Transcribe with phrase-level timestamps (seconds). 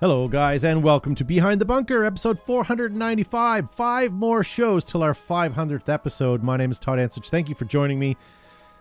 [0.00, 3.68] Hello, guys, and welcome to Behind the Bunker, episode 495.
[3.72, 6.40] Five more shows till our 500th episode.
[6.40, 7.30] My name is Todd Ansich.
[7.30, 8.16] Thank you for joining me.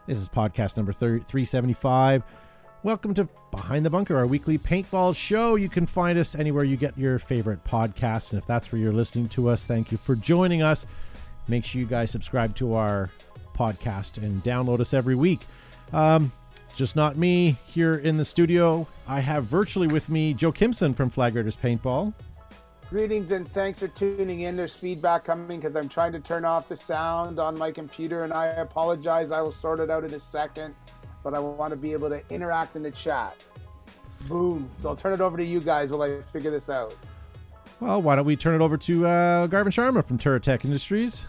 [0.06, 2.22] This is podcast number 375.
[2.84, 5.56] Welcome to Behind the Bunker, our weekly paintball show.
[5.56, 8.30] You can find us anywhere you get your favorite podcast.
[8.30, 10.86] And if that's where you're listening to us, thank you for joining us.
[11.48, 13.10] Make sure you guys subscribe to our
[13.58, 15.48] podcast and download us every week.
[15.94, 16.32] Um,
[16.78, 18.88] just not me here in the studio.
[19.08, 22.14] I have virtually with me Joe Kimson from Flag Raiders Paintball.
[22.92, 24.56] Greetings and thanks for tuning in.
[24.56, 28.32] There's feedback coming because I'm trying to turn off the sound on my computer, and
[28.32, 29.32] I apologize.
[29.32, 30.76] I will sort it out in a second,
[31.24, 33.44] but I want to be able to interact in the chat.
[34.30, 34.70] Boom.
[34.78, 36.96] So I'll turn it over to you guys while I figure this out.
[37.80, 41.28] Well, why don't we turn it over to uh, Gavin Sharma from Tech Industries?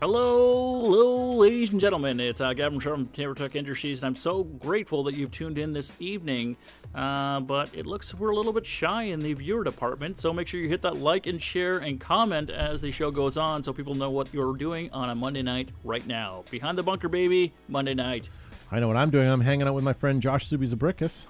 [0.00, 2.20] Hello, hello, ladies and gentlemen.
[2.20, 5.92] It's uh, Gavin from TerraTech Industries, and I'm so grateful that you've tuned in this
[6.00, 6.56] evening.
[6.94, 10.48] Uh, but it looks we're a little bit shy in the viewer department, so make
[10.48, 13.74] sure you hit that like and share and comment as the show goes on, so
[13.74, 16.44] people know what you're doing on a Monday night right now.
[16.50, 18.30] Behind the bunker, baby, Monday night.
[18.72, 19.30] I know what I'm doing.
[19.30, 21.26] I'm hanging out with my friend Josh Subizabrickus.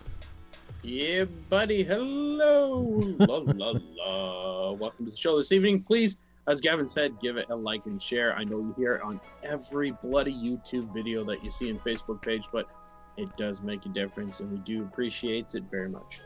[0.82, 1.82] Yeah, buddy.
[1.82, 3.16] Hello.
[3.18, 4.70] la la la.
[4.74, 5.82] Welcome to the show this evening.
[5.82, 6.18] Please
[6.50, 8.34] as Gavin said, give it a like and share.
[8.36, 12.20] I know you hear it on every bloody YouTube video that you see in Facebook
[12.20, 12.68] page, but
[13.16, 16.20] it does make a difference, and we do appreciate it very much.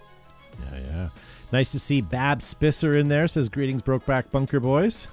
[0.72, 1.08] Yeah, yeah.
[1.52, 3.26] Nice to see Bab Spisser in there.
[3.28, 5.08] Says greetings, Brokeback Bunker boys.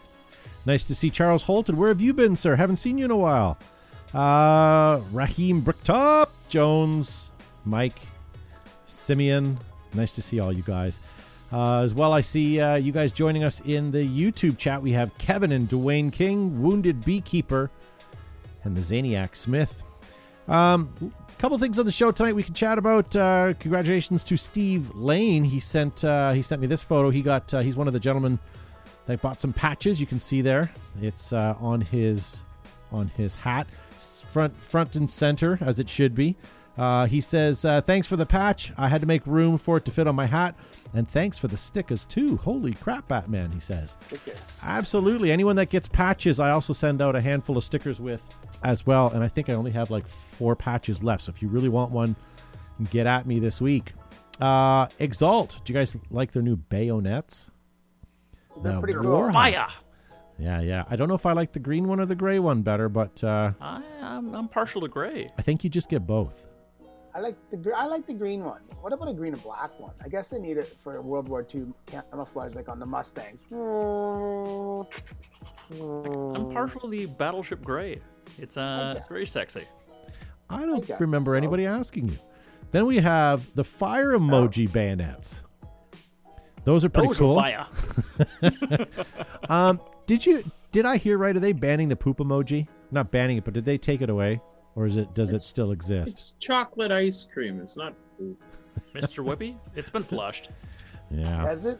[0.66, 1.75] Nice to see Charles Holton.
[1.75, 2.56] Where have you been, sir?
[2.56, 3.58] Haven't seen you in a while.
[4.14, 7.31] Uh, Raheem Bricktop, Jones,
[7.66, 8.00] Mike,
[8.86, 9.58] Simeon.
[9.94, 11.00] Nice to see all you guys.
[11.52, 14.81] Uh, as well, I see uh, you guys joining us in the YouTube chat.
[14.81, 17.69] We have Kevin and Dwayne King, Wounded Beekeeper,
[18.63, 19.83] and the Zaniac Smith.
[20.47, 23.13] A um, couple things on the show tonight we can chat about.
[23.16, 25.44] Uh, congratulations to Steve Lane.
[25.44, 27.09] He sent uh, he sent me this photo.
[27.09, 28.39] He got uh, he's one of the gentlemen
[29.05, 29.99] that bought some patches.
[29.99, 30.72] You can see there.
[31.02, 32.41] It's uh, on his
[32.94, 33.67] on his hat,
[34.29, 36.35] front front and center as it should be.
[36.78, 38.72] Uh, he says, uh, Thanks for the patch.
[38.78, 40.56] I had to make room for it to fit on my hat.
[40.94, 42.38] And thanks for the stickers, too.
[42.38, 43.98] Holy crap, Batman, he says.
[44.08, 44.62] Stickers.
[44.66, 45.32] Absolutely.
[45.32, 48.24] Anyone that gets patches, I also send out a handful of stickers with
[48.64, 49.09] as well.
[49.12, 51.24] And I think I only have like four patches left.
[51.24, 52.16] So if you really want one,
[52.90, 53.94] get at me this week.
[54.40, 55.59] Uh, Exalt.
[55.64, 57.50] Do you guys like their new bayonets?
[58.62, 59.32] They're pretty cool.
[59.32, 59.68] Fire!
[60.38, 60.84] Yeah, yeah.
[60.90, 63.24] I don't know if I like the green one or the gray one better, but
[63.24, 65.28] uh, I, I'm, I'm partial to gray.
[65.38, 66.48] I think you just get both.
[67.13, 68.61] I like the I like the green one.
[68.79, 69.94] What about a green and black one?
[70.03, 73.41] I guess they need it for World War II camouflage, like on the Mustangs.
[75.72, 77.99] I'm partial to the Battleship Gray.
[78.38, 79.63] It's uh, it's very sexy.
[80.49, 81.38] I don't I remember so.
[81.38, 82.17] anybody asking you.
[82.72, 84.72] Then we have the fire emoji oh.
[84.72, 85.43] bayonets.
[86.63, 87.39] Those are pretty Those cool.
[87.39, 87.67] Are
[88.41, 88.88] fire.
[89.49, 91.35] um, did you did I hear right?
[91.35, 92.67] Are they banning the poop emoji?
[92.91, 94.41] Not banning it, but did they take it away?
[94.76, 96.12] Or is it does it's, it still exist?
[96.12, 97.59] It's chocolate ice cream.
[97.59, 98.38] It's not food.
[98.96, 99.24] Mr.
[99.24, 100.50] Whippy, it's been flushed.
[101.09, 101.42] Yeah.
[101.42, 101.80] Has it?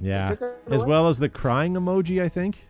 [0.00, 0.34] Yeah.
[0.68, 2.66] As well as the crying emoji, I think.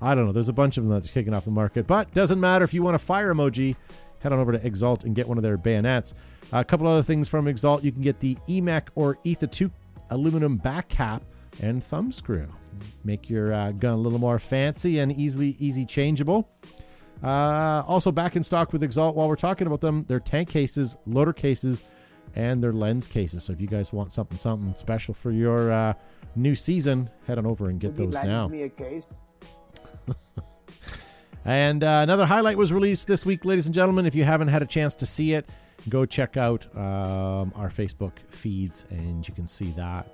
[0.00, 0.32] I don't know.
[0.32, 2.82] There's a bunch of them that's kicking off the market, but doesn't matter if you
[2.82, 3.76] want a fire emoji.
[4.18, 6.14] Head on over to Exalt and get one of their bayonets.
[6.52, 7.82] Uh, a couple other things from Exalt.
[7.82, 9.70] You can get the EMEK or ETHA 2
[10.10, 11.22] aluminum back cap
[11.60, 12.46] and thumb screw.
[13.04, 16.48] Make your uh, gun a little more fancy and easily easy changeable.
[17.22, 20.96] Uh, also back in stock with Exalt while we're talking about them, their tank cases,
[21.06, 21.82] loader cases,
[22.34, 23.44] and their lens cases.
[23.44, 25.94] So if you guys want something something special for your uh,
[26.34, 28.48] new season, head on over and get Would those now.
[28.48, 29.14] me a case.
[31.44, 34.06] and uh, another highlight was released this week, ladies and gentlemen.
[34.06, 35.48] If you haven't had a chance to see it,
[35.88, 40.08] go check out um, our Facebook feeds, and you can see that.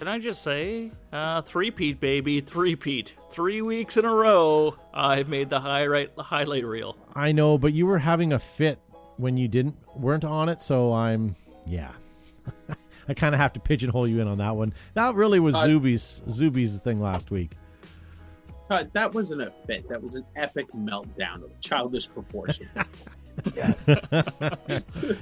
[0.00, 3.12] Can I just say, uh, three-peat, baby, three-peat.
[3.28, 6.96] Three weeks in a row, I've made the highlight highlight reel.
[7.14, 8.78] I know, but you were having a fit
[9.18, 11.92] when you didn't weren't on it, so I'm yeah.
[13.08, 14.72] I kind of have to pigeonhole you in on that one.
[14.94, 17.58] That really was uh, Zuby's Zuby's thing last week.
[18.70, 19.86] Uh, that wasn't a fit.
[19.90, 22.70] That was an epic meltdown of childish proportions.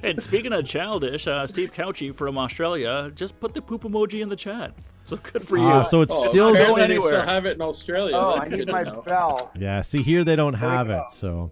[0.03, 4.29] and speaking of childish, uh, Steve Couchy from Australia just put the poop emoji in
[4.29, 4.73] the chat.
[5.03, 5.63] So good for you.
[5.67, 7.11] Uh, so it's oh, still going anywhere.
[7.11, 8.15] They still have it in Australia.
[8.15, 9.51] Oh, That's I need my bell.
[9.57, 11.03] Yeah, see here they don't have it.
[11.11, 11.51] So,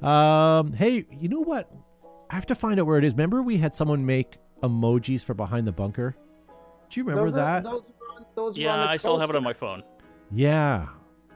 [0.00, 1.70] um, hey, you know what?
[2.30, 3.14] I have to find out where it is.
[3.14, 6.14] Remember, we had someone make emojis for behind the bunker.
[6.90, 7.66] Do you remember those that?
[7.66, 7.90] Are, those,
[8.34, 9.82] those yeah, I still have it on my phone.
[10.30, 10.86] Yeah,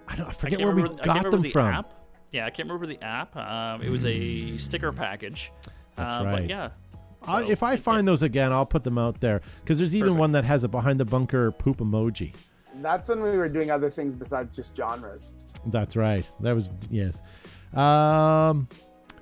[0.07, 0.29] I don't.
[0.29, 1.75] I forget I where we got them the from.
[1.75, 1.93] App.
[2.33, 3.37] Yeah, I can't remember the app.
[3.37, 5.53] Um, it was a sticker package.
[5.97, 6.41] That's uh, right.
[6.41, 6.71] But yeah,
[7.25, 10.21] I, if I find those again, I'll put them out there because there's even Perfect.
[10.21, 12.35] one that has a behind the bunker poop emoji.
[12.77, 15.35] That's when we were doing other things besides just genres.
[15.67, 16.27] That's right.
[16.41, 17.23] That was yes.
[17.75, 18.67] Um,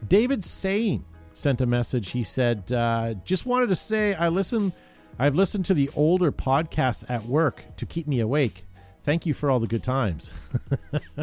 [0.09, 2.11] David Sane sent a message.
[2.11, 4.73] He said, uh, "Just wanted to say I listen.
[5.19, 8.65] I've listened to the older podcasts at work to keep me awake.
[9.03, 10.33] Thank you for all the good times."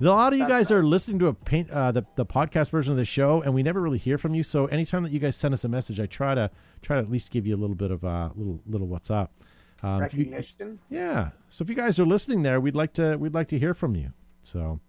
[0.00, 2.70] a lot of you That's guys are listening to a paint uh, the the podcast
[2.70, 4.42] version of the show, and we never really hear from you.
[4.42, 6.50] So anytime that you guys send us a message, I try to
[6.82, 9.32] try to at least give you a little bit of uh, little little what's up.
[9.82, 10.78] Um, if you- Recognition.
[10.90, 11.30] yeah.
[11.50, 13.94] So if you guys are listening there, we'd like to we'd like to hear from
[13.96, 14.12] you.
[14.42, 14.80] So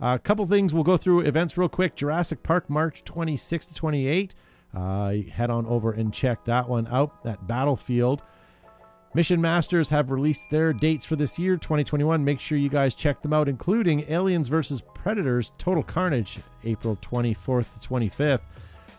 [0.00, 1.96] a couple things we'll go through events real quick.
[1.96, 4.34] Jurassic Park March 26 to 28.
[4.74, 8.20] Uh, head on over and check that one out at Battlefield.
[9.14, 12.22] Mission Masters have released their dates for this year, 2021.
[12.22, 14.82] Make sure you guys check them out, including Aliens vs.
[14.94, 18.40] Predators Total Carnage, April 24th to 25th.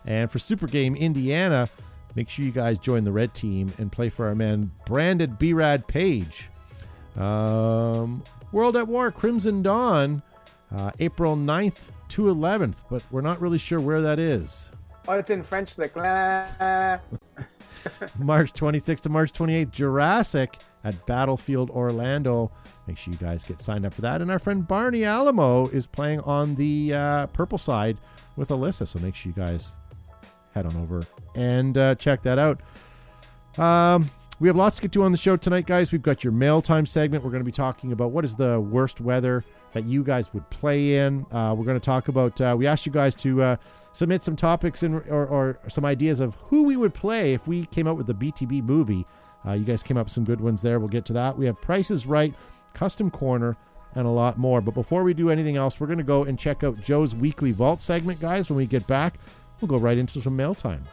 [0.05, 1.67] And for Super Game Indiana,
[2.15, 5.85] make sure you guys join the red team and play for our man Brandon Brad
[5.87, 6.49] Page.
[7.15, 10.23] Um, World at War Crimson Dawn,
[10.75, 14.69] uh, April 9th to 11th, but we're not really sure where that is.
[15.07, 16.99] Oh, it's in French, like "La."
[18.19, 22.51] March 26th to March 28th, Jurassic at Battlefield Orlando.
[22.87, 24.21] Make sure you guys get signed up for that.
[24.21, 27.97] And our friend Barney Alamo is playing on the uh, purple side
[28.35, 28.87] with Alyssa.
[28.87, 29.75] So make sure you guys
[30.53, 31.01] head on over
[31.35, 32.61] and uh, check that out.
[33.59, 35.91] Um, we have lots to get to on the show tonight, guys.
[35.91, 37.23] We've got your mail time segment.
[37.23, 39.43] We're going to be talking about what is the worst weather
[39.73, 41.25] that you guys would play in.
[41.31, 42.39] Uh, we're going to talk about.
[42.39, 43.55] Uh, we asked you guys to uh,
[43.97, 47.65] submit some topics and or, or some ideas of who we would play if we
[47.65, 49.03] came out with the BTB movie.
[49.43, 50.79] Uh, you guys came up with some good ones there.
[50.79, 51.35] We'll get to that.
[51.35, 52.31] We have prices right,
[52.75, 53.57] custom corner,
[53.95, 54.61] and a lot more.
[54.61, 57.51] But before we do anything else, we're going to go and check out Joe's weekly
[57.51, 58.49] vault segment, guys.
[58.49, 59.15] When we get back,
[59.59, 60.83] we'll go right into some mail time.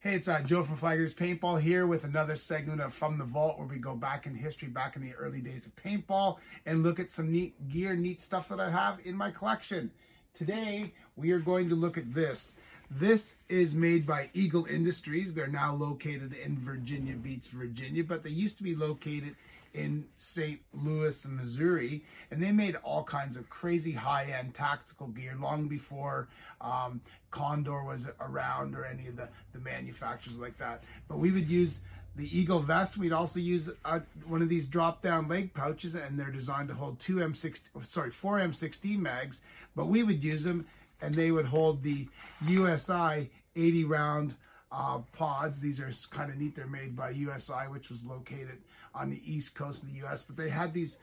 [0.00, 3.58] Hey, it's uh, Joe from Flaggers Paintball here with another segment of From the Vault
[3.58, 6.98] where we go back in history, back in the early days of paintball, and look
[6.98, 9.92] at some neat gear, neat stuff that I have in my collection.
[10.38, 12.52] Today, we are going to look at this.
[12.88, 15.34] This is made by Eagle Industries.
[15.34, 19.34] They're now located in Virginia Beach, Virginia, but they used to be located
[19.74, 20.60] in St.
[20.72, 26.28] Louis, Missouri, and they made all kinds of crazy high-end tactical gear long before
[26.60, 27.00] um,
[27.32, 30.84] Condor was around or any of the, the manufacturers like that.
[31.08, 31.80] But we would use
[32.18, 32.98] the Eagle vest.
[32.98, 36.98] We'd also use uh, one of these drop-down leg pouches, and they're designed to hold
[36.98, 39.40] two M6, sorry, four M16 mags.
[39.76, 40.66] But we would use them,
[41.00, 42.08] and they would hold the
[42.44, 44.34] USI 80 round
[44.72, 45.60] uh, pods.
[45.60, 46.56] These are kind of neat.
[46.56, 48.58] They're made by USI, which was located
[48.94, 50.24] on the east coast of the US.
[50.24, 50.98] But they had these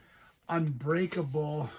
[0.50, 1.70] unbreakable,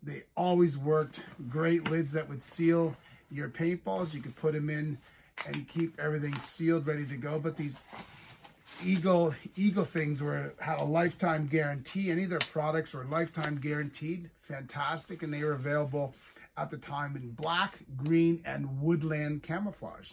[0.00, 2.96] they always worked, great lids that would seal
[3.32, 4.14] your paintballs.
[4.14, 4.98] You could put them in
[5.44, 7.40] and keep everything sealed, ready to go.
[7.40, 7.82] But these
[8.84, 12.10] Eagle Eagle things were had a lifetime guarantee.
[12.10, 14.30] Any of their products were lifetime guaranteed.
[14.40, 16.14] Fantastic, and they were available
[16.56, 20.12] at the time in black, green, and woodland camouflage.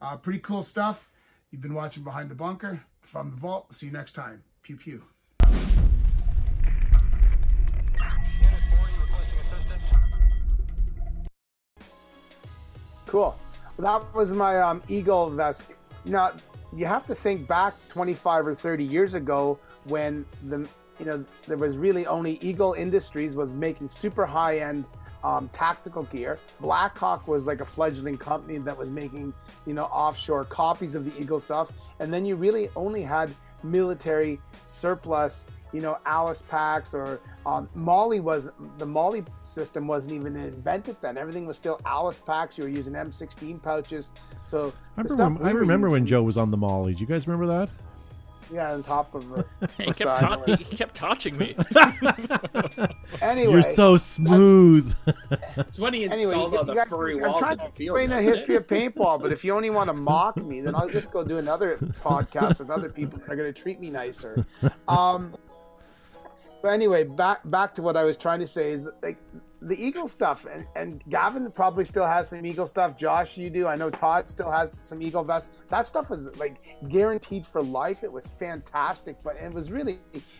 [0.00, 1.08] Uh, pretty cool stuff.
[1.50, 3.74] You've been watching Behind the Bunker from the Vault.
[3.74, 4.42] See you next time.
[4.62, 5.02] Pew pew.
[13.06, 13.38] Cool.
[13.76, 15.66] Well, that was my um, Eagle vest.
[16.06, 16.32] Now,
[16.74, 21.56] you have to think back 25 or 30 years ago when the you know there
[21.56, 24.86] was really only Eagle Industries was making super high end
[25.24, 26.38] um, tactical gear.
[26.60, 29.32] Blackhawk was like a fledgling company that was making
[29.66, 31.70] you know offshore copies of the Eagle stuff,
[32.00, 38.20] and then you really only had military surplus you know Alice packs or um, MOLLE
[38.20, 41.16] was the MOLLE system wasn't even invented then.
[41.18, 42.58] Everything was still Alice packs.
[42.58, 44.12] You were using M16 pouches.
[44.44, 46.94] So I remember, stuff we I were remember when Joe was on the Molly.
[46.94, 47.70] Do you guys remember that?
[48.52, 49.46] yeah on top of it.
[49.78, 51.56] He kept, ta- he kept touching me.
[53.22, 54.94] anyway, You're so smooth.
[55.56, 57.70] It's when he Anyway, installed you, all the guys, furry I'm walls trying to the
[57.72, 57.98] field.
[57.98, 60.88] explain the history of paintball, but if you only want to mock me, then I'll
[60.88, 64.44] just go do another podcast with other people that are going to treat me nicer.
[64.88, 65.34] Um,
[66.62, 69.18] but anyway, back back to what I was trying to say is like
[69.60, 72.96] the Eagle stuff, and, and Gavin probably still has some Eagle stuff.
[72.96, 73.66] Josh, you do.
[73.66, 75.52] I know Todd still has some Eagle vests.
[75.68, 76.56] That stuff was like
[76.88, 78.02] guaranteed for life.
[78.02, 79.98] It was fantastic, but it was really,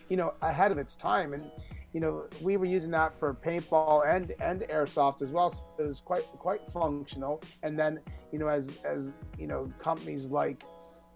[0.09, 1.33] you know, ahead of its time.
[1.33, 1.49] And
[1.93, 5.49] you know, we were using that for paintball and and airsoft as well.
[5.49, 7.41] So it was quite quite functional.
[7.61, 7.99] And then,
[8.31, 10.63] you know, as as you know, companies like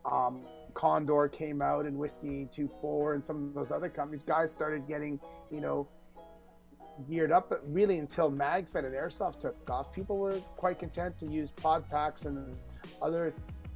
[0.06, 0.46] um,
[0.78, 5.20] Condor came out and Whiskey 24 and some of those other companies, guys started getting,
[5.50, 5.88] you know,
[7.10, 7.50] geared up.
[7.50, 11.90] But really, until MagFed and Airsoft took off, people were quite content to use pod
[11.90, 12.56] packs and
[13.02, 13.34] other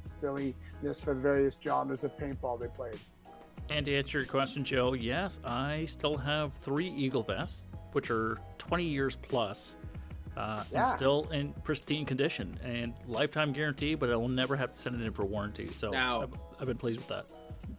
[0.08, 3.00] silliness for various genres of paintball they played.
[3.68, 8.38] And to answer your question, Joe, yes, I still have three Eagle vests, which are
[8.58, 9.76] 20 years plus,
[10.36, 10.78] uh, Yeah.
[10.80, 15.00] and still in pristine condition and lifetime guarantee, but I will never have to send
[15.00, 15.72] it in for warranty.
[15.72, 16.28] So Now-
[16.62, 17.26] I've, I've been pleased with that.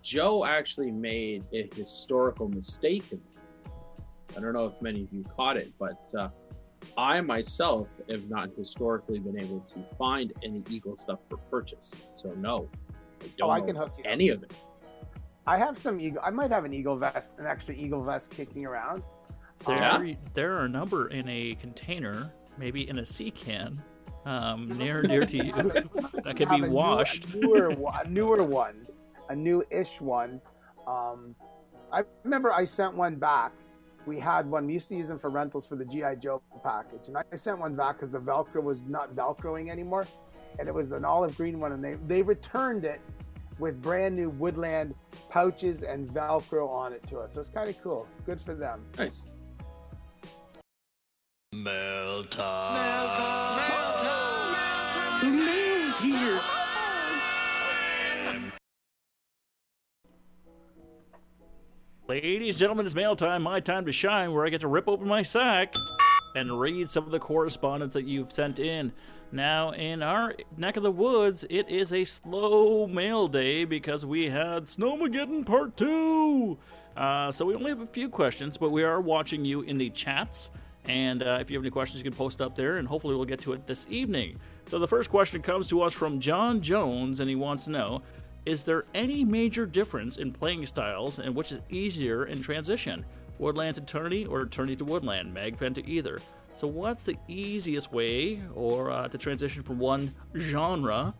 [0.01, 3.03] Joe actually made a historical mistake.
[3.11, 3.21] in-
[4.35, 6.29] I don't know if many of you caught it, but uh,
[6.97, 11.93] I myself have not historically been able to find any Eagle stuff for purchase.
[12.15, 12.67] So no,
[13.21, 14.03] I don't Oh, I can hook you.
[14.03, 14.09] up.
[14.11, 14.51] any of it.
[15.45, 16.21] I have some eagle.
[16.25, 19.03] I might have an eagle vest, an extra eagle vest kicking around.
[19.67, 20.13] There, Yeah?
[20.33, 23.81] there are a number in a container, maybe in a sea can,
[24.25, 25.51] um, near near to you
[26.23, 27.25] that could be a new- washed.
[27.33, 28.85] a newer, one- a newer one,
[29.29, 30.41] a new-ish one.
[30.87, 31.35] Um,
[31.91, 33.51] I remember I sent one back.
[34.05, 34.65] We had one.
[34.67, 37.59] We used to use them for rentals for the GI Joe package, and I sent
[37.59, 40.05] one back because the Velcro was not Velcroing anymore,
[40.59, 42.99] and it was an olive green one, and they they returned it
[43.59, 44.95] with brand new Woodland
[45.29, 47.33] pouches and Velcro on it to us.
[47.33, 48.07] So it's kind of cool.
[48.25, 48.83] Good for them.
[48.97, 49.27] Nice.
[62.07, 64.87] Ladies, and gentlemen, it's mail time, my time to shine, where I get to rip
[64.87, 65.73] open my sack
[66.35, 68.91] and read some of the correspondence that you've sent in.
[69.31, 74.29] Now, in our neck of the woods, it is a slow mail day because we
[74.29, 76.57] had Snowmageddon Part 2.
[76.95, 79.89] Uh, so we only have a few questions, but we are watching you in the
[79.89, 80.49] chats.
[80.85, 83.25] And uh, if you have any questions, you can post up there, and hopefully we'll
[83.25, 84.37] get to it this evening.
[84.67, 88.01] So the first question comes to us from John Jones, and he wants to know
[88.45, 93.05] Is there any major difference in playing styles, and which is easier in transition?
[93.39, 96.19] Woodland to tourney or tourney to woodland, magfed to either.
[96.55, 101.13] So, what's the easiest way or uh, to transition from one genre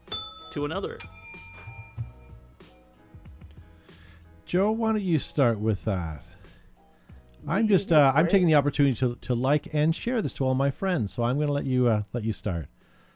[0.52, 1.00] to another?
[4.46, 6.24] Joe, why don't you start with that?
[7.48, 10.56] I'm just uh, I'm taking the opportunity to, to like and share this to all
[10.56, 12.68] my friends, so I'm going to let you uh, let you start.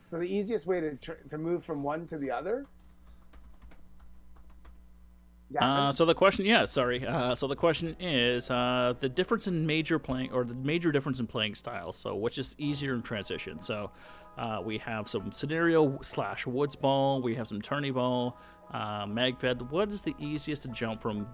[0.04, 2.66] So the easiest way to tr- to move from one to the other.
[5.50, 5.64] Yeah.
[5.64, 7.06] Uh, so the question, yeah, sorry.
[7.06, 11.20] Uh, so the question is uh, the difference in major playing or the major difference
[11.20, 11.96] in playing styles.
[11.96, 13.60] So which is easier in transition?
[13.62, 13.90] So
[14.36, 17.22] uh, we have some scenario slash woods ball.
[17.22, 18.36] We have some tourney ball,
[18.72, 19.70] uh, magfed.
[19.70, 21.26] What is the easiest to jump from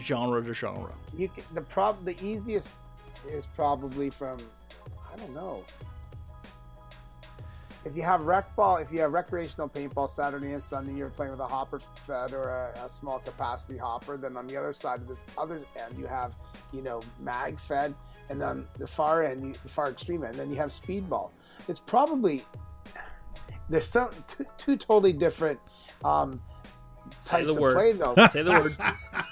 [0.00, 0.92] genre to genre?
[1.16, 2.70] you can, the prob the easiest
[3.28, 4.38] is probably from
[5.12, 5.64] I don't know.
[7.84, 11.32] If you have rec ball, if you have recreational paintball Saturday and Sunday, you're playing
[11.32, 14.16] with a hopper fed or a, a small capacity hopper.
[14.16, 16.32] Then on the other side of this other end, you have
[16.72, 17.94] you know mag fed,
[18.30, 21.30] and then the far end, you, the far extreme end, then you have speedball.
[21.68, 22.44] It's probably
[23.68, 25.58] there's some two, two totally different
[26.04, 26.40] um,
[27.20, 27.74] Say types the of word.
[27.74, 28.14] play though.
[28.30, 28.76] Say the word.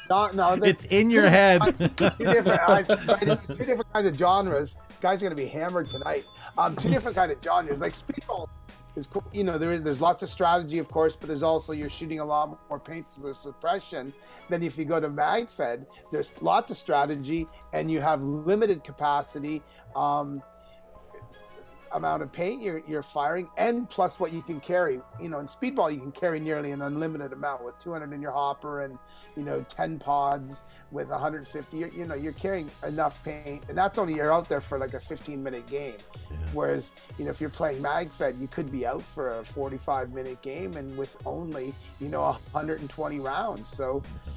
[0.09, 1.63] No, no, the- It's in your head.
[1.79, 4.77] two different, uh, two different kinds of genres.
[5.01, 6.25] Guys are going to be hammered tonight.
[6.59, 7.81] Um, two different kind of genres.
[7.81, 8.49] Like speedball
[8.97, 9.25] is, cool.
[9.33, 12.19] you know, there is there's lots of strategy, of course, but there's also you're shooting
[12.21, 14.13] a lot more paint, so there's suppression.
[14.49, 19.63] Then if you go to MagFed, there's lots of strategy, and you have limited capacity.
[19.95, 20.43] Um,
[21.93, 25.47] amount of paint you're, you're firing and plus what you can carry you know in
[25.47, 28.99] speedball you can carry nearly an unlimited amount with 200 in your hopper and
[29.37, 33.99] you know 10 pods with 150 you're, you know you're carrying enough paint and that's
[33.99, 35.97] only you're out there for like a 15 minute game.
[36.53, 40.43] Whereas you know if you're playing magfed you could be out for a 45 minute
[40.43, 43.69] game and with only you know 120 rounds.
[43.69, 44.31] So mm-hmm.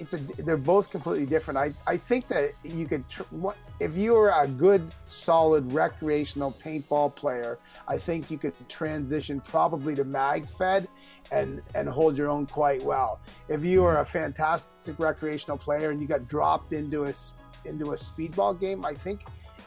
[0.00, 1.58] It's a, they're both completely different.
[1.58, 6.52] I, I think that you could tr- what if you were a good solid recreational
[6.64, 10.86] paintball player, I think you could transition probably to MagFed
[11.30, 13.20] and and hold your own quite well.
[13.48, 17.12] If you were a fantastic recreational player and you got dropped into a
[17.64, 19.24] into a speedball game, I think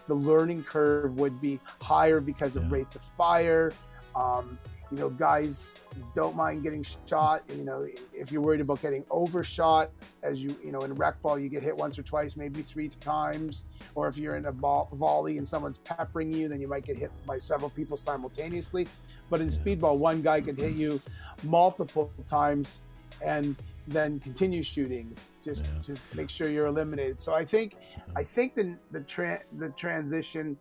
[0.08, 2.70] the learning curve would be higher because of Yeah.
[2.72, 3.72] rates of fire.
[4.16, 4.58] Um,
[4.92, 5.74] you know, guys
[6.14, 7.44] don't mind getting shot.
[7.50, 9.90] You know, if you're worried about getting overshot,
[10.22, 12.90] as you you know in rec ball, you get hit once or twice, maybe three
[12.90, 13.66] times.
[13.96, 16.98] Or if you're in a ball, volley and someone's peppering you, then you might get
[16.98, 18.88] hit by several people simultaneously.
[19.30, 21.02] But in speedball, one guy could hit you
[21.44, 22.82] multiple times
[23.24, 23.56] and
[23.88, 25.82] then continue shooting just Yeah.
[25.96, 27.20] to make sure you're eliminated.
[27.20, 27.76] So I think
[28.16, 30.58] I think the the tra- the transition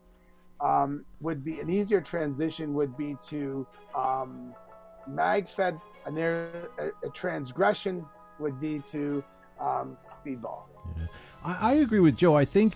[0.63, 4.55] um, would be an easier transition would be to um,
[5.09, 8.05] magfed and there a, a transgression
[8.39, 9.23] would be to
[9.61, 10.65] um, speedball
[11.45, 12.37] I, I agree with Joe.
[12.37, 12.75] I think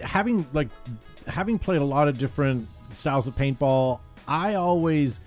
[0.00, 0.68] having like
[1.26, 5.20] having played a lot of different styles of paintball, I always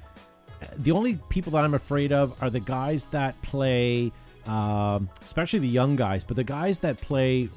[0.77, 4.11] the only people that I'm afraid of are the guys that play,
[4.47, 7.49] um, especially the young guys, but the guys that play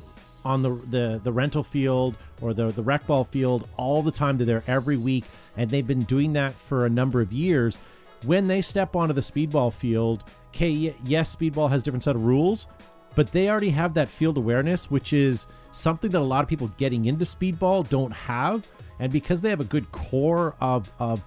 [0.49, 4.39] on the, the, the rental field or the, the rec ball field all the time.
[4.39, 5.25] They're there every week,
[5.57, 7.79] and they've been doing that for a number of years.
[8.25, 12.67] When they step onto the speedball field, okay, yes, speedball has different set of rules,
[13.15, 16.73] but they already have that field awareness, which is something that a lot of people
[16.79, 18.67] getting into speedball don't have.
[19.01, 21.23] And because they have a good core of, of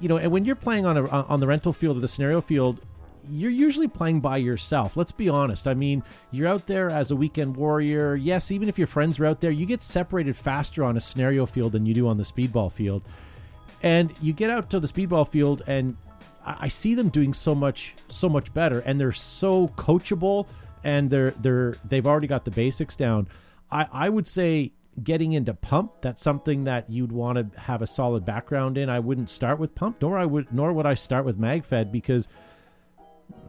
[0.00, 2.40] you know, and when you're playing on a on the rental field or the scenario
[2.40, 2.80] field,
[3.30, 4.96] you're usually playing by yourself.
[4.96, 5.66] Let's be honest.
[5.68, 8.16] I mean, you're out there as a weekend warrior.
[8.16, 11.46] Yes, even if your friends are out there, you get separated faster on a scenario
[11.46, 13.02] field than you do on the speedball field.
[13.82, 15.96] And you get out to the speedball field and
[16.46, 20.46] I see them doing so much so much better and they're so coachable
[20.84, 23.28] and they're they're they've already got the basics down.
[23.70, 27.86] I, I would say getting into pump, that's something that you'd want to have a
[27.86, 28.88] solid background in.
[28.88, 32.28] I wouldn't start with pump, nor I would nor would I start with magfed because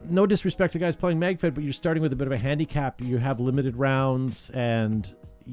[0.08, 3.00] no disrespect to guys playing magfed, but you're starting with a bit of a handicap.
[3.00, 5.12] You have limited rounds, and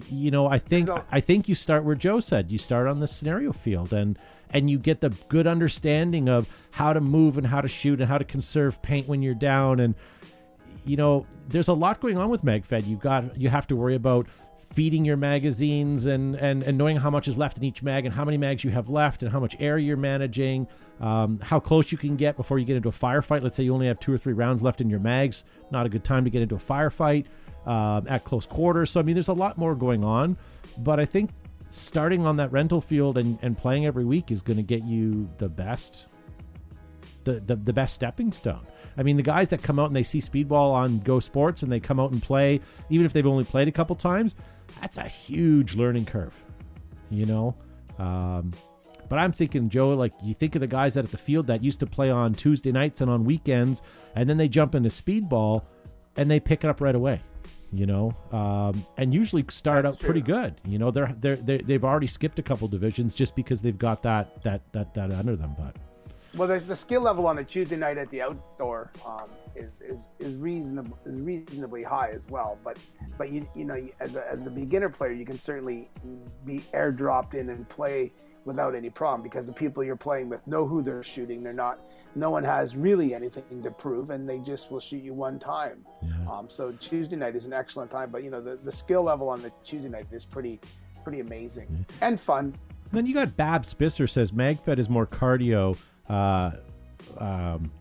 [0.10, 2.51] you know I think I think you start where Joe said.
[2.51, 4.17] You start on the scenario field, and
[4.51, 8.07] and you get the good understanding of how to move and how to shoot and
[8.07, 9.79] how to conserve paint when you're down.
[9.79, 9.95] And
[10.86, 12.88] you know, there's a lot going on with magfed.
[12.88, 14.27] You've got you have to worry about
[14.74, 18.13] feeding your magazines and, and, and knowing how much is left in each mag and
[18.13, 20.68] how many mags you have left and how much air you're managing,
[21.00, 23.44] um, how close you can get before you get into a firefight.
[23.44, 25.44] Let's say you only have two or three rounds left in your mags.
[25.70, 27.25] Not a good time to get into a firefight
[27.68, 28.89] um, at close quarters.
[28.89, 30.38] So, I mean, there's a lot more going on.
[30.80, 31.30] But I think
[31.68, 35.30] starting on that rental field and, and playing every week is going to get you
[35.38, 36.08] the best
[37.24, 38.65] the, the, the best stepping stone.
[38.98, 41.72] I mean, the guys that come out and they see speedball on Go Sports and
[41.72, 44.36] they come out and play, even if they've only played a couple times,
[44.82, 46.34] that's a huge learning curve,
[47.10, 47.56] you know.
[48.00, 48.51] Um,
[49.10, 51.63] but I'm thinking, Joe, like you think of the guys out at the field that
[51.63, 53.82] used to play on Tuesday nights and on weekends,
[54.15, 55.63] and then they jump into speedball
[56.18, 57.22] and they pick it up right away,
[57.72, 60.07] you know, um, and usually start That's out true.
[60.07, 60.59] pretty good.
[60.66, 64.01] You know, they're, they're they they've already skipped a couple divisions just because they've got
[64.03, 65.55] that that that that under them.
[65.57, 65.75] But
[66.35, 70.09] well, the, the skill level on a Tuesday night at the outdoor um, is, is
[70.19, 72.57] is reasonable is reasonably high as well.
[72.63, 72.77] But
[73.17, 75.89] but you you know as a, as a beginner player, you can certainly
[76.46, 78.11] be airdropped in and play
[78.46, 81.43] without any problem because the people you're playing with know who they're shooting.
[81.43, 81.79] They're not.
[82.15, 85.85] No one has really anything to prove, and they just will shoot you one time.
[86.01, 86.31] Yeah.
[86.31, 89.29] Um, so Tuesday night is an excellent time, but you know the, the skill level
[89.29, 90.59] on the Tuesday night is pretty
[91.03, 92.07] pretty amazing yeah.
[92.07, 92.55] and fun.
[92.91, 95.77] Then you got Bab Spisser says MagFed is more cardio
[96.09, 96.51] uh,
[97.18, 97.72] um,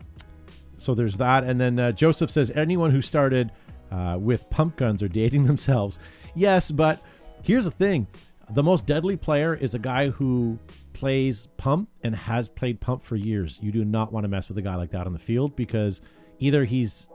[0.77, 1.43] so there's that.
[1.43, 3.51] And then uh, Joseph says anyone who started
[3.91, 5.99] uh, with pump guns are dating themselves.
[6.35, 7.01] Yes, but
[7.43, 8.07] here's the thing
[8.51, 10.59] the most deadly player is a guy who
[10.93, 13.57] plays pump and has played pump for years.
[13.61, 16.01] You do not want to mess with a guy like that on the field because
[16.39, 17.07] either he's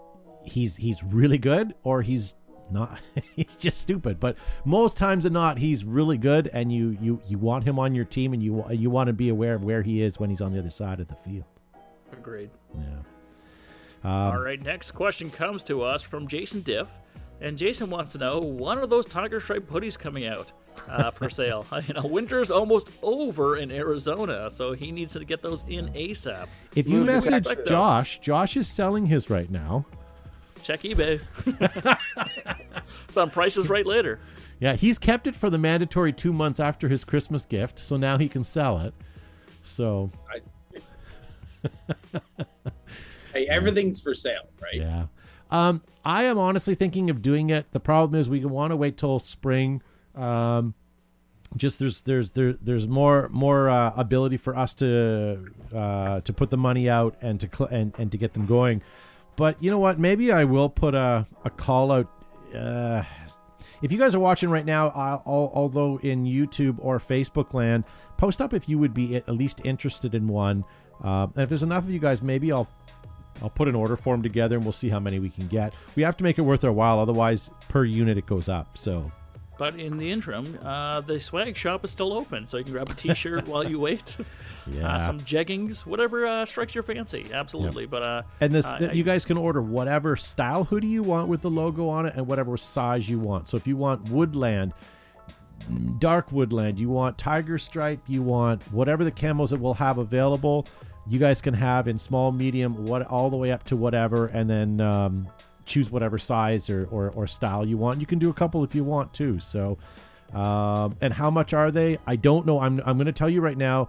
[0.44, 2.35] he's he's really good or he's
[2.70, 2.98] not
[3.37, 7.38] he's just stupid but most times than not he's really good and you you you
[7.38, 10.02] want him on your team and you you want to be aware of where he
[10.02, 11.44] is when he's on the other side of the field.
[12.12, 12.50] Agreed.
[12.74, 12.85] Yeah.
[14.04, 16.87] Um, all right next question comes to us from jason diff
[17.40, 20.52] and jason wants to know when are those tiger stripe hoodies coming out
[20.88, 21.66] uh, for sale?
[21.88, 26.46] You know winter's almost over in arizona so he needs to get those in asap
[26.76, 29.85] if you message josh josh is selling his right now
[30.62, 31.21] check eBay.
[33.09, 34.21] it's on Prices Right later.
[34.61, 38.18] Yeah, he's kept it for the mandatory two months after his Christmas gift, so now
[38.18, 38.92] he can sell it.
[39.62, 40.11] So,
[43.33, 44.75] hey, everything's for sale, right?
[44.75, 45.07] Yeah.
[45.51, 47.71] Um, I am honestly thinking of doing it.
[47.73, 49.83] The problem is we want to wait till spring.
[50.14, 50.75] Um,
[51.57, 56.51] just there's there's there, there's more more uh, ability for us to uh, to put
[56.51, 58.83] the money out and to cl- and, and to get them going.
[59.38, 60.01] But you know what?
[60.01, 62.11] Maybe I will put a, a call out.
[62.53, 63.05] Uh,
[63.83, 65.22] if you guys are watching right now, I'll,
[65.55, 67.85] although in YouTube or Facebook land,
[68.16, 70.64] post up if you would be at least interested in one.
[71.05, 72.68] Uh, and if there's enough of you guys, maybe I'll
[73.40, 75.72] I'll put an order form together and we'll see how many we can get.
[75.94, 78.77] We have to make it worth our while, otherwise per unit it goes up.
[78.77, 79.12] So
[79.59, 82.88] but in the interim, uh, the swag shop is still open, so you can grab
[82.88, 84.16] a T-shirt while you wait.
[84.71, 84.97] Yeah.
[84.97, 87.31] Uh, some jeggings, whatever uh, strikes your fancy.
[87.33, 87.85] Absolutely.
[87.85, 87.90] Yep.
[87.90, 91.40] But uh, and this, uh, you guys can order whatever style hoodie you want with
[91.40, 93.49] the logo on it, and whatever size you want.
[93.49, 94.75] So if you want woodland,
[95.99, 100.66] dark woodland, you want tiger stripe, you want whatever the camos that we'll have available.
[101.07, 104.51] You guys can have in small, medium, what all the way up to whatever, and
[104.51, 105.29] then um,
[105.68, 108.00] choose whatever size or, or, or, style you want.
[108.00, 109.38] You can do a couple if you want too.
[109.38, 109.78] So,
[110.33, 111.98] um, and how much are they?
[112.07, 112.59] I don't know.
[112.59, 113.88] I'm, I'm going to tell you right now.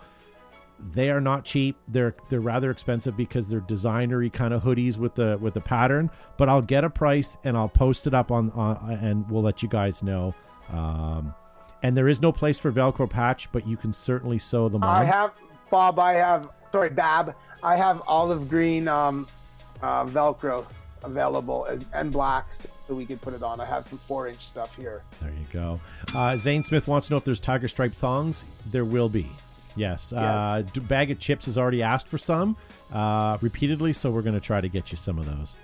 [0.93, 1.75] they are not cheap.
[1.87, 6.09] They're they're rather expensive because they're designery kind of hoodies with the with the pattern.
[6.37, 9.61] But I'll get a price and I'll post it up on, on and we'll let
[9.61, 10.33] you guys know.
[10.71, 11.33] Um,
[11.83, 15.01] and there is no place for Velcro patch, but you can certainly sew them on.
[15.01, 15.31] I have
[15.69, 15.99] Bob.
[15.99, 17.35] I have sorry, Bab.
[17.63, 19.27] I have olive green um,
[19.81, 20.65] uh, Velcro
[21.03, 23.59] available and, and black, so we could put it on.
[23.59, 25.03] I have some four-inch stuff here.
[25.21, 25.79] There you go.
[26.15, 28.45] Uh, Zane Smith wants to know if there's tiger stripe thongs.
[28.71, 29.29] There will be.
[29.75, 30.11] Yes.
[30.11, 32.57] Uh, Bag of Chips has already asked for some
[32.91, 35.55] uh, repeatedly, so we're going to try to get you some of those.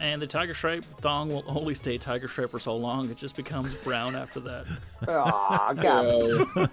[0.00, 3.36] And the tiger stripe thong will only stay tiger stripe for so long; it just
[3.36, 4.66] becomes brown after that.
[5.08, 6.46] Aw, Gavin.
[6.54, 6.68] So,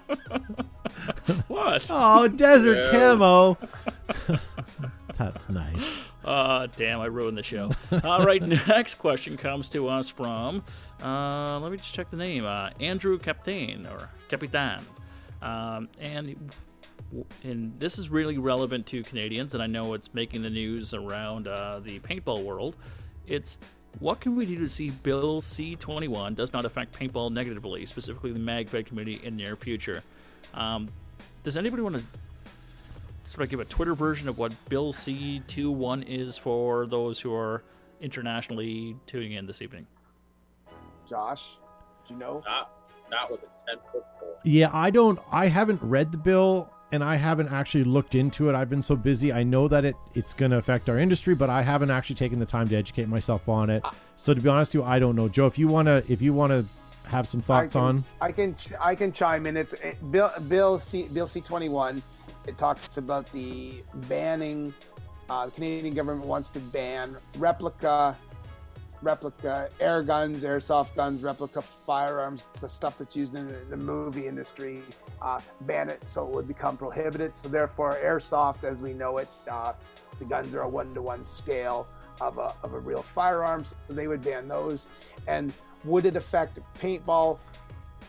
[1.48, 1.86] What?
[1.88, 3.14] Oh, desert Yeah.
[3.14, 3.56] camo.
[5.18, 5.98] That's nice.
[6.24, 7.70] Uh, damn, I ruined the show.
[8.04, 10.62] All right, next question comes to us from,
[11.02, 14.84] uh, let me just check the name, uh, Andrew Captain or Capitan.
[15.40, 16.36] Um, and
[17.44, 21.46] and this is really relevant to Canadians, and I know it's making the news around
[21.46, 22.76] uh, the paintball world.
[23.26, 23.58] It's
[23.98, 28.32] what can we do to see Bill C 21 does not affect paintball negatively, specifically
[28.32, 30.02] the MagFed community in near future?
[30.54, 30.88] Um,
[31.42, 32.04] does anybody want to
[33.24, 37.34] sort of give a Twitter version of what Bill C 21 is for those who
[37.34, 37.62] are
[38.00, 39.86] internationally tuning in this evening?
[41.08, 41.56] Josh,
[42.06, 42.42] do you know?
[42.46, 42.72] not,
[43.10, 44.36] not with a 10 foot pole.
[44.44, 45.18] Yeah, I don't.
[45.30, 48.54] I haven't read the bill, and I haven't actually looked into it.
[48.54, 49.32] I've been so busy.
[49.32, 52.38] I know that it it's going to affect our industry, but I haven't actually taken
[52.38, 53.84] the time to educate myself on it.
[54.16, 55.46] So to be honest with you, I don't know, Joe.
[55.46, 56.64] If you wanna, if you wanna
[57.04, 59.56] have some thoughts I can, on, I can ch- I can chime in.
[59.56, 62.02] It's it, Bill Bill C Bill C twenty one.
[62.46, 64.74] It talks about the banning.
[65.30, 68.16] Uh, the Canadian government wants to ban replica,
[69.00, 74.26] replica air guns, airsoft guns, replica firearms, It's the stuff that's used in the, movie
[74.26, 74.82] industry.
[75.20, 77.34] Uh, ban it so it would become prohibited.
[77.34, 79.74] So therefore, airsoft, as we know it, uh,
[80.18, 81.86] the guns are a one-to-one scale
[82.20, 83.64] of a, of a real firearm.
[83.64, 84.86] So they would ban those.
[85.28, 85.52] And
[85.84, 87.38] would it affect paintball?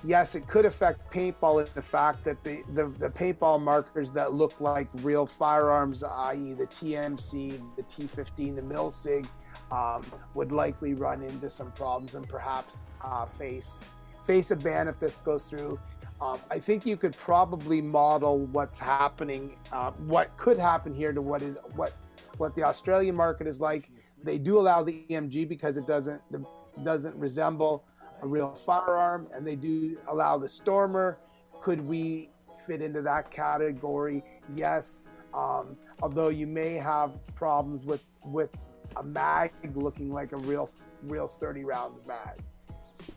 [0.05, 4.33] Yes, it could affect paintball in the fact that the, the, the paintball markers that
[4.33, 9.25] look like real firearms, i.e., the TMC, the T15, the Milsig,
[9.71, 13.81] um, would likely run into some problems and perhaps uh, face
[14.25, 15.79] face a ban if this goes through.
[16.21, 21.21] Um, I think you could probably model what's happening, uh, what could happen here to
[21.21, 21.93] what is what
[22.37, 23.89] what the Australian market is like.
[24.23, 26.45] They do allow the EMG because it doesn't the,
[26.83, 27.85] doesn't resemble
[28.23, 31.19] a real firearm, and they do allow the Stormer.
[31.61, 32.29] Could we
[32.65, 34.23] fit into that category?
[34.55, 35.03] Yes.
[35.33, 38.55] Um, although you may have problems with with
[38.95, 40.69] a mag looking like a real
[41.03, 42.39] real 30 round mag.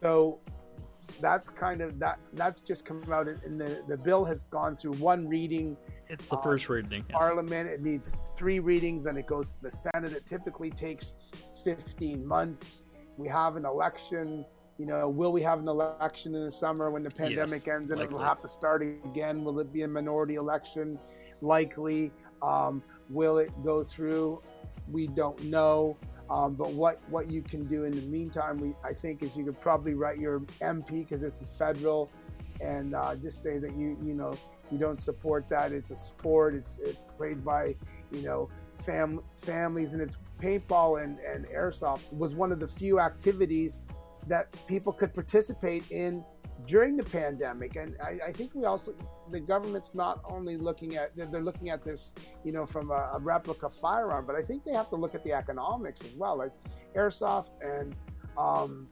[0.01, 0.41] So
[1.21, 4.77] that's kind of that that's just come out in, in the the bill has gone
[4.77, 5.77] through one reading
[6.09, 7.05] It's the Um, first reading.
[7.09, 7.17] yes.
[7.19, 11.15] parliament it needs three readings and it goes to the senate it typically takes
[11.63, 12.87] 15 months
[13.19, 14.45] we have an election
[14.79, 18.01] you know will we have an election in the summer when the pandemic ends and
[18.01, 19.45] it'll have to start again?
[19.45, 20.99] Will it be a minority election?
[21.41, 22.13] Likely.
[22.43, 24.41] Um, will it go through?
[24.91, 25.97] We don't know.
[26.29, 29.45] Um, but what what you can do in the meantime we i think is you
[29.45, 32.11] could probably write your mp because this is federal
[32.61, 34.35] and uh, just say that you you know
[34.71, 35.73] you don't support that.
[35.73, 36.55] It's a sport.
[36.55, 37.75] It's it's played by
[38.11, 42.13] you know fam- families, and it's paintball and, and airsoft.
[42.13, 43.85] Was one of the few activities
[44.27, 46.25] that people could participate in
[46.67, 47.77] during the pandemic.
[47.77, 48.95] And I, I think we also
[49.31, 53.19] the government's not only looking at they're, looking at this you know from a, a
[53.21, 56.53] replica firearm, but I think they have to look at the economics as well, like
[56.97, 57.99] airsoft and
[58.39, 58.89] um,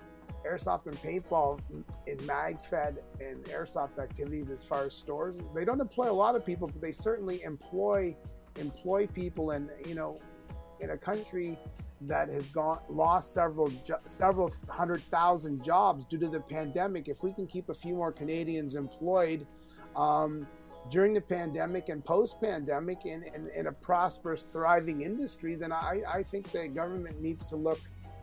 [0.47, 1.61] airsoft and paintball
[2.07, 5.39] in MagFed and airsoft activities as far as stores.
[5.55, 8.17] They don't employ a lot of people, but they certainly employ
[8.57, 10.17] employ people and you know
[10.85, 11.59] in a country
[12.03, 17.23] that has gone lost several jo- several hundred thousand jobs due to the pandemic if
[17.23, 19.47] we can keep a few more Canadians employed
[19.97, 20.47] um,
[20.91, 26.03] during the pandemic and post pandemic in, in, in a prosperous thriving industry then I,
[26.07, 27.81] I think the government needs to look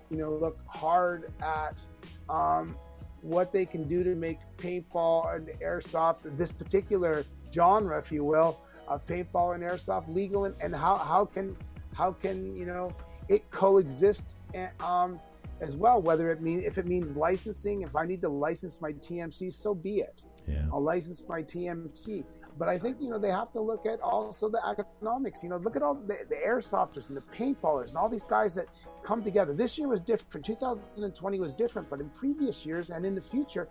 [0.09, 1.81] you know look hard at
[2.29, 2.77] um,
[3.21, 8.59] what they can do to make paintball and airsoft, this particular genre, if you will,
[8.87, 11.55] of paintball and airsoft legal, and, and how, how can
[11.93, 12.93] how can you know
[13.29, 15.19] it coexist eh, um,
[15.61, 16.01] as well?
[16.01, 19.73] Whether it mean if it means licensing, if I need to license my TMC, so
[19.73, 20.23] be it.
[20.47, 22.25] yeah, I'll license my TMC.
[22.57, 25.41] But I think you know they have to look at also the economics.
[25.41, 28.53] You know, look at all the, the airsofters and the paintballers and all these guys
[28.55, 28.67] that
[29.03, 29.53] come together.
[29.53, 30.45] This year was different.
[30.45, 33.67] 2020 was different, but in previous years and in the future,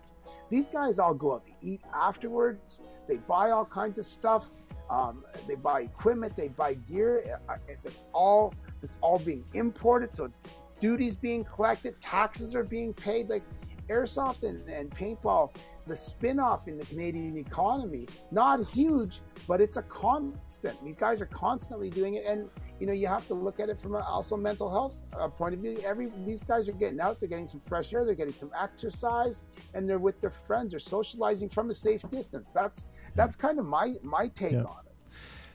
[0.49, 2.81] these guys all go out to eat afterwards.
[3.07, 4.51] They buy all kinds of stuff.
[4.91, 7.23] Um, they buy equipment, they buy gear.
[7.49, 8.53] Uh, That's all.
[8.83, 10.13] That's all being imported.
[10.13, 10.39] So it's
[10.81, 13.31] duties being collected, taxes are being paid.
[13.31, 13.45] Like
[13.89, 15.55] airsoft and, and paintball,
[15.87, 20.83] the spin-off in the Canadian economy, not huge, but it's a constant.
[20.85, 22.49] These guys are constantly doing it, and
[22.81, 25.55] you know you have to look at it from a, also mental health uh, point
[25.55, 25.79] of view.
[25.85, 29.45] Every these guys are getting out, they're getting some fresh air, they're getting some exercise,
[29.75, 32.51] and they're with their friends, they're socializing from a safe distance.
[32.51, 34.63] That's that's kind of my my take Yeah.
[34.63, 34.93] on it.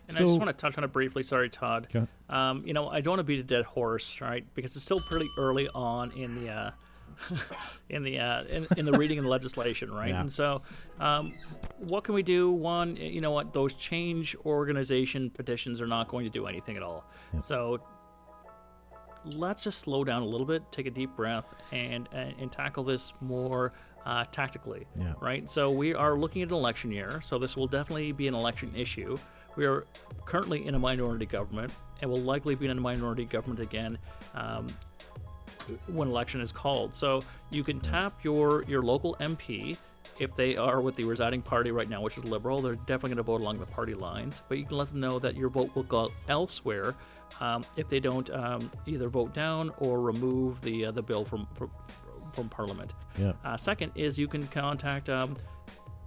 [0.07, 1.23] And I just want to touch on it briefly.
[1.23, 1.87] Sorry, Todd.
[1.89, 2.07] Okay.
[2.29, 4.45] Um, you know, I don't want to beat a dead horse, right?
[4.53, 6.71] Because it's still pretty early on in the uh,
[7.89, 10.09] in the uh, in, in the reading of the legislation, right?
[10.09, 10.21] Yeah.
[10.21, 10.61] And so,
[10.99, 11.33] um,
[11.79, 12.51] what can we do?
[12.51, 13.53] One, you know what?
[13.53, 17.05] Those change organization petitions are not going to do anything at all.
[17.39, 17.81] So.
[19.33, 22.83] Let's just slow down a little bit, take a deep breath, and and, and tackle
[22.83, 23.73] this more
[24.05, 25.13] uh, tactically Yeah.
[25.19, 25.49] right?
[25.49, 28.71] So we are looking at an election year, so this will definitely be an election
[28.75, 29.17] issue.
[29.55, 29.85] We are
[30.25, 33.97] currently in a minority government, and will likely be in a minority government again
[34.35, 34.67] um,
[35.87, 36.95] when election is called.
[36.95, 39.77] So you can tap your your local MP
[40.19, 42.61] if they are with the residing party right now, which is Liberal.
[42.61, 45.19] They're definitely going to vote along the party lines, but you can let them know
[45.19, 46.95] that your vote will go elsewhere
[47.39, 51.47] um, if they don't um, either vote down or remove the uh, the bill from
[51.55, 51.71] from,
[52.33, 52.93] from Parliament.
[53.17, 53.33] Yeah.
[53.43, 55.35] Uh, second is you can contact um,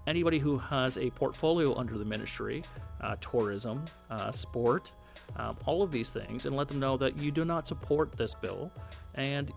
[0.06, 2.62] anybody who has a portfolio under the ministry,
[3.02, 4.92] uh, tourism, uh, sport,
[5.36, 8.34] um, all of these things, and let them know that you do not support this
[8.34, 8.72] bill.
[9.18, 9.52] And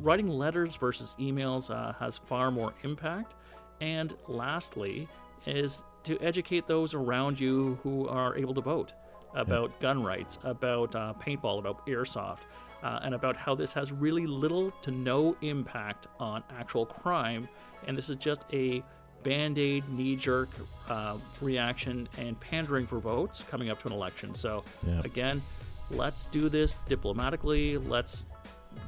[0.00, 3.34] writing letters versus emails uh, has far more impact.
[3.80, 5.06] And lastly,
[5.46, 8.94] is to educate those around you who are able to vote
[9.34, 12.38] about gun rights, about uh, paintball, about airsoft,
[12.82, 17.46] uh, and about how this has really little to no impact on actual crime.
[17.86, 18.82] And this is just a
[19.22, 20.48] band aid, knee jerk
[20.88, 24.34] uh, reaction and pandering for votes coming up to an election.
[24.34, 25.02] So, Yeah.
[25.04, 25.42] again,
[25.90, 27.76] let's do this diplomatically.
[27.78, 28.24] Let's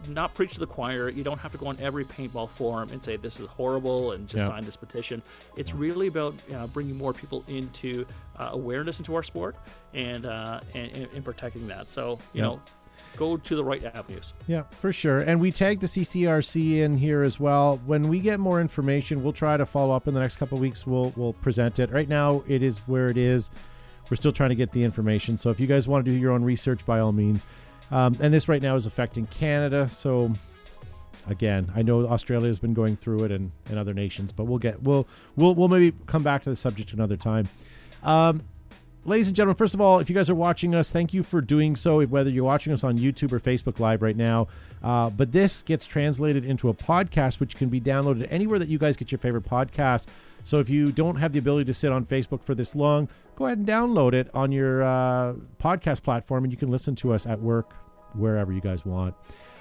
[0.08, 1.08] not preach to the choir.
[1.08, 4.26] You don't have to go on every paintball forum and say this is horrible and
[4.28, 4.48] just Yeah.
[4.48, 5.22] sign this petition.
[5.56, 8.06] It's really about uh, bringing more people into
[8.38, 9.56] uh, awareness into our sport
[9.94, 11.90] and, uh, and and protecting that.
[11.92, 12.42] So you Yeah.
[12.44, 12.60] know,
[13.16, 14.32] go to the right avenues.
[14.46, 15.18] Yeah, for sure.
[15.18, 17.80] And we tag the CCRC in here as well.
[17.86, 20.62] When we get more information, we'll try to follow up in the next couple of
[20.62, 20.86] weeks.
[20.86, 21.90] We'll we'll present it.
[21.90, 23.50] Right now, it is where it is.
[24.10, 25.38] We're still trying to get the information.
[25.38, 27.46] So if you guys want to do your own research, by all means.
[27.90, 29.88] Um, and this right now is affecting Canada.
[29.88, 30.32] So
[31.28, 34.58] again, I know Australia has been going through it and, and other nations, but we'll
[34.58, 37.48] get we'll we'll we'll maybe come back to the subject another time.
[38.02, 38.42] Um,
[39.04, 41.40] ladies and gentlemen, first of all, if you guys are watching us, thank you for
[41.40, 44.48] doing so, whether you're watching us on YouTube or Facebook Live right now.
[44.82, 48.78] Uh, but this gets translated into a podcast, which can be downloaded anywhere that you
[48.78, 50.06] guys get your favorite podcast.
[50.44, 53.46] So if you don't have the ability to sit on Facebook for this long, go
[53.46, 57.26] ahead and download it on your uh, podcast platform, and you can listen to us
[57.26, 57.74] at work,
[58.14, 59.14] wherever you guys want.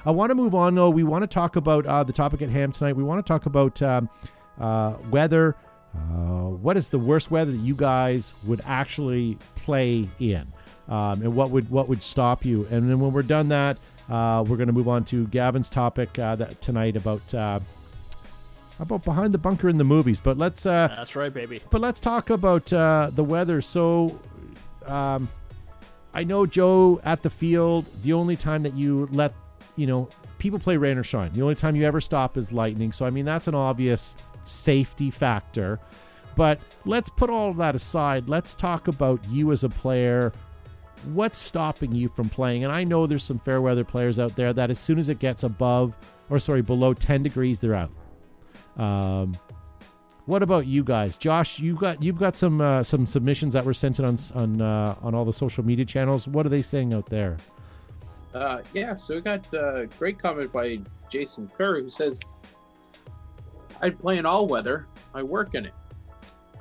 [0.06, 0.90] I want to move on, though.
[0.90, 2.96] We want to talk about uh, the topic at hand tonight.
[2.96, 4.10] We want to talk about um,
[4.60, 5.56] uh, weather.
[5.94, 10.48] Uh, what is the worst weather that you guys would actually play in,
[10.88, 12.68] um, and what would what would stop you?
[12.70, 13.78] And then when we're done that,
[14.10, 17.34] uh, we're going to move on to Gavin's topic uh, that, tonight about
[18.80, 20.20] about behind the bunker in the movies.
[20.20, 21.62] But let's uh, That's right, baby.
[21.70, 23.62] but let's talk about uh, the weather.
[23.62, 24.20] So,
[24.86, 25.30] um,
[26.14, 27.86] I know Joe at the field.
[28.04, 29.34] The only time that you let
[29.76, 32.92] you know people play rain or shine, the only time you ever stop is lightning.
[32.92, 34.16] So, I mean that's an obvious
[34.46, 35.80] safety factor.
[36.36, 38.30] But let's put all of that aside.
[38.30, 40.32] Let's talk about you as a player.
[41.14, 42.64] What's stopping you from playing?
[42.64, 45.20] And I know there's some fair weather players out there that as soon as it
[45.20, 45.94] gets above,
[46.30, 47.92] or sorry, below 10 degrees, they're out.
[48.80, 49.34] Um,
[50.26, 51.60] what about you guys, Josh?
[51.60, 54.96] You got you've got some uh, some submissions that were sent in on on uh,
[55.02, 56.28] on all the social media channels.
[56.28, 57.38] What are they saying out there?
[58.34, 62.20] Uh, yeah, so we got a great comment by Jason Kerr who says,
[63.82, 64.86] I'd play in all weather.
[65.16, 65.74] I work in it.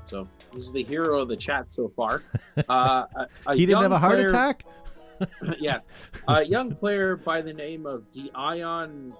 [0.06, 2.22] So he's the hero of the chat so far.
[2.68, 4.64] Uh, a, a he didn't have a heart player- attack.
[5.60, 5.88] yes.
[6.26, 9.14] A young player by the name of Dion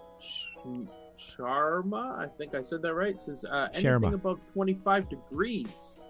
[1.19, 4.15] Sharma, I think I said that right, says uh, anything Sharma.
[4.15, 6.01] above 25 degrees.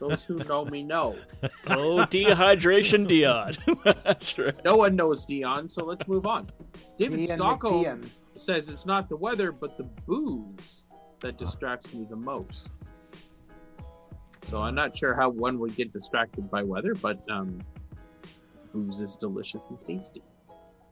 [0.00, 1.16] Those who know me know.
[1.68, 3.54] Oh, dehydration, Dion.
[4.04, 4.54] That's right.
[4.64, 6.50] No one knows Dion, so let's move on.
[6.98, 8.08] David Ian Stockholm McPeon.
[8.34, 10.86] says it's not the weather, but the booze
[11.20, 12.70] that distracts me the most.
[14.50, 17.62] So I'm not sure how one would get distracted by weather, but um,
[18.72, 20.22] booze is delicious and tasty.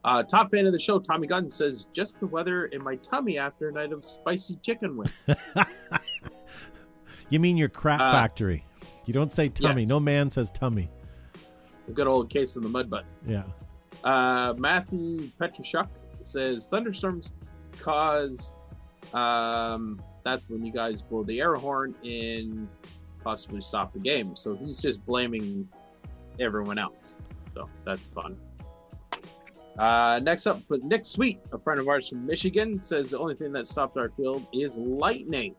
[0.05, 3.39] Uh, top fan of the show, Tommy Gunn says, just the weather in my tummy
[3.39, 5.13] after a night of spicy chicken wings.
[7.29, 8.63] You mean your crap Uh, factory?
[9.07, 9.83] You don't say tummy.
[9.83, 9.89] yes.
[9.89, 10.91] No man says tummy.
[11.89, 13.05] A good old case of the mud butt.
[13.27, 13.45] Yeah.
[14.05, 15.89] Uh, Matthew Petrushuk
[16.21, 17.33] says thunderstorms
[17.79, 18.55] cause.
[19.15, 22.69] Um, that's when you guys blow the air horn and
[23.25, 24.37] possibly stop the game.
[24.37, 25.67] So he's just blaming
[26.39, 27.15] everyone else.
[27.55, 28.37] So that's fun.
[29.79, 33.35] Uh, next up, but Nick Sweet, a friend of ours from Michigan, says the only
[33.35, 35.55] thing that stopped our field is lightning.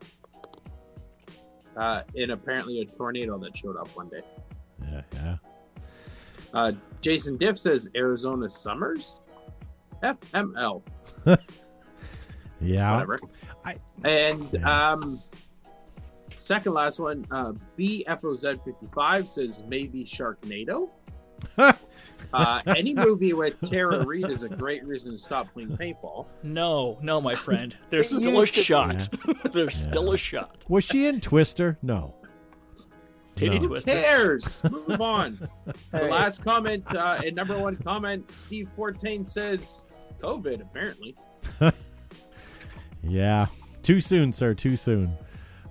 [1.76, 4.21] Uh, and apparently a tornado that showed up one day.
[4.82, 5.02] Yeah.
[5.13, 5.36] Yeah.
[6.54, 6.71] Uh,
[7.02, 9.21] Jason Diff says Arizona Summers,
[10.04, 10.84] FML,
[12.62, 12.93] Yeah.
[12.93, 13.17] whatever.
[13.65, 14.91] I- and Yeah.
[14.91, 15.19] um,
[16.38, 20.89] second last one, uh, BFOZ55 says maybe Sharknado.
[22.34, 26.26] uh, any movie with Tara Reid is a great reason to stop playing paintball.
[26.42, 27.76] No, no, my friend.
[27.89, 28.63] There's still a used to be.
[28.63, 29.10] shot.
[29.54, 30.63] There's still a shot.
[30.68, 31.78] Was she in Twister?
[31.82, 32.16] No.
[33.36, 33.62] Titty No.
[33.62, 33.92] Who twister.
[33.92, 34.62] cares?
[34.70, 35.39] Move on.
[35.92, 39.86] The last comment, uh, and number one comment, Steve Fortain says
[40.20, 41.16] COVID, apparently.
[43.04, 43.48] Yeah.
[43.82, 44.54] Too soon, sir.
[44.54, 45.18] Too soon.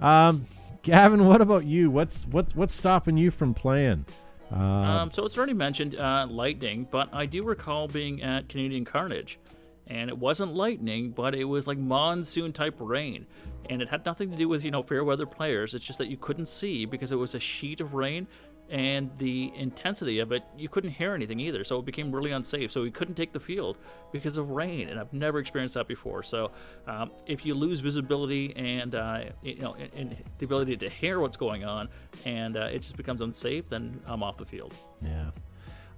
[0.01, 0.47] Um,
[0.83, 1.91] Gavin, what about you?
[1.91, 4.05] What's what's what's stopping you from playing?
[4.53, 4.57] Uh,
[5.03, 9.39] Um, so it's already mentioned uh, lightning, but I do recall being at Canadian Carnage,
[9.87, 13.27] and it wasn't lightning, but it was like monsoon type rain,
[13.71, 15.75] and it had nothing to do with you know fair weather players.
[15.75, 18.27] It's just that you couldn't see because it was a sheet of rain,
[18.73, 22.73] and the intensity of it you couldn't hear anything either, so it became really unsafe.
[22.73, 23.77] So we couldn't take the field
[24.11, 26.23] because of rain, and I've never experienced that before.
[26.23, 26.51] So
[26.87, 31.21] um, if you lose visibility and uh, you know and, and the ability to hear
[31.21, 31.89] what's going on,
[32.25, 34.73] and uh, it just becomes unsafe, then I'm off the field.
[35.03, 35.31] Yeah,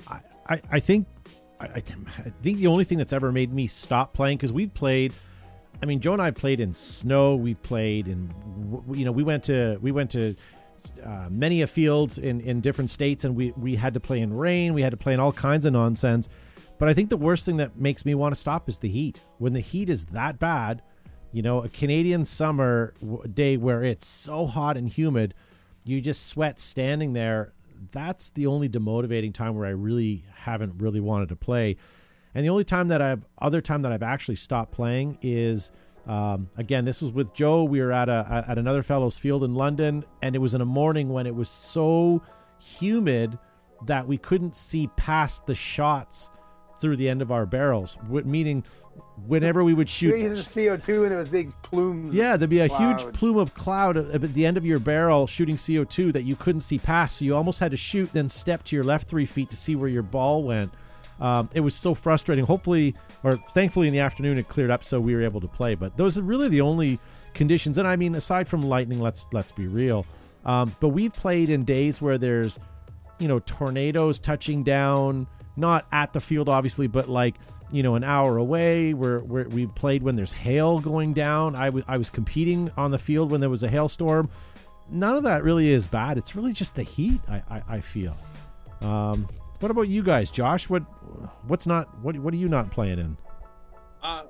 [0.08, 1.06] I I, I think
[1.60, 5.14] I, I think the only thing that's ever made me stop playing because we've played.
[5.82, 7.36] I mean, Joe and I played in snow.
[7.36, 8.32] We've played in,
[8.92, 10.34] you know, we went to we went to
[11.04, 14.32] uh, many a fields in in different states, and we we had to play in
[14.32, 14.74] rain.
[14.74, 16.28] We had to play in all kinds of nonsense.
[16.78, 19.20] But I think the worst thing that makes me want to stop is the heat.
[19.38, 20.82] When the heat is that bad,
[21.32, 22.94] you know, a Canadian summer
[23.32, 25.34] day where it's so hot and humid,
[25.84, 27.52] you just sweat standing there.
[27.92, 31.76] That's the only demotivating time where I really haven't really wanted to play.
[32.34, 35.70] And the only time that I've other time that I've actually stopped playing is
[36.06, 37.64] um, again this was with Joe.
[37.64, 40.66] We were at a at another fellow's field in London, and it was in a
[40.66, 42.22] morning when it was so
[42.58, 43.38] humid
[43.86, 46.30] that we couldn't see past the shots
[46.80, 47.96] through the end of our barrels.
[48.08, 48.64] Meaning,
[49.26, 52.14] whenever we would shoot, Breathing CO2 and it was big plumes.
[52.14, 53.04] yeah, there'd be a clouds.
[53.04, 56.62] huge plume of cloud at the end of your barrel shooting CO2 that you couldn't
[56.62, 57.18] see past.
[57.18, 59.76] So you almost had to shoot, then step to your left three feet to see
[59.76, 60.72] where your ball went.
[61.20, 62.44] Um, it was so frustrating.
[62.44, 65.74] Hopefully, or thankfully, in the afternoon it cleared up, so we were able to play.
[65.74, 66.98] But those are really the only
[67.34, 67.78] conditions.
[67.78, 70.06] And I mean, aside from lightning, let's let's be real.
[70.44, 72.58] Um, but we've played in days where there's,
[73.18, 77.36] you know, tornadoes touching down, not at the field, obviously, but like
[77.72, 78.94] you know, an hour away.
[78.94, 81.56] Where where we played when there's hail going down.
[81.56, 84.28] I was I was competing on the field when there was a hailstorm.
[84.90, 86.18] None of that really is bad.
[86.18, 87.20] It's really just the heat.
[87.28, 88.16] I I, I feel.
[88.82, 89.28] Um,
[89.60, 90.68] what about you guys, Josh?
[90.68, 90.80] What
[91.46, 93.16] what's not what what are you not playing in?
[94.02, 94.24] Uh,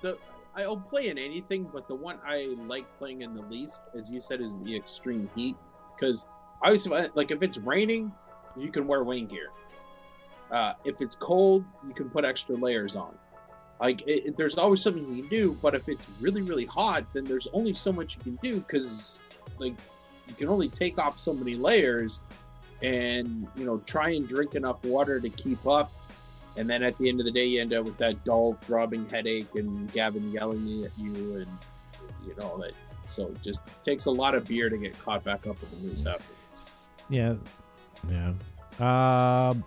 [0.00, 0.18] the
[0.56, 4.20] I'll play in anything, but the one I like playing in the least, as you
[4.20, 5.56] said, is the extreme heat.
[5.94, 6.26] Because
[6.62, 6.76] I
[7.14, 8.12] like if it's raining,
[8.56, 9.48] you can wear rain gear.
[10.50, 13.14] Uh, if it's cold, you can put extra layers on.
[13.80, 17.04] Like it, it- there's always something you can do, but if it's really really hot,
[17.12, 19.20] then there's only so much you can do because
[19.58, 19.74] like
[20.28, 22.22] you can only take off so many layers,
[22.82, 25.92] and you know try and drink enough water to keep up
[26.56, 29.08] and then at the end of the day you end up with that dull throbbing
[29.08, 31.48] headache and gavin yelling at you and
[32.26, 32.72] you know that
[33.06, 35.86] so it just takes a lot of beer to get caught back up with the
[35.86, 37.34] news afterwards Yeah,
[38.10, 38.32] yeah.
[38.78, 39.64] Um,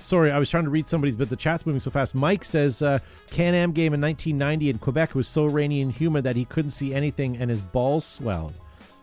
[0.00, 2.14] sorry, I was trying to read somebody's, but the chat's moving so fast.
[2.14, 2.98] Mike says uh,
[3.30, 6.94] Can-Am game in 1990 in Quebec was so rainy and humid that he couldn't see
[6.94, 8.54] anything, and his balls swelled.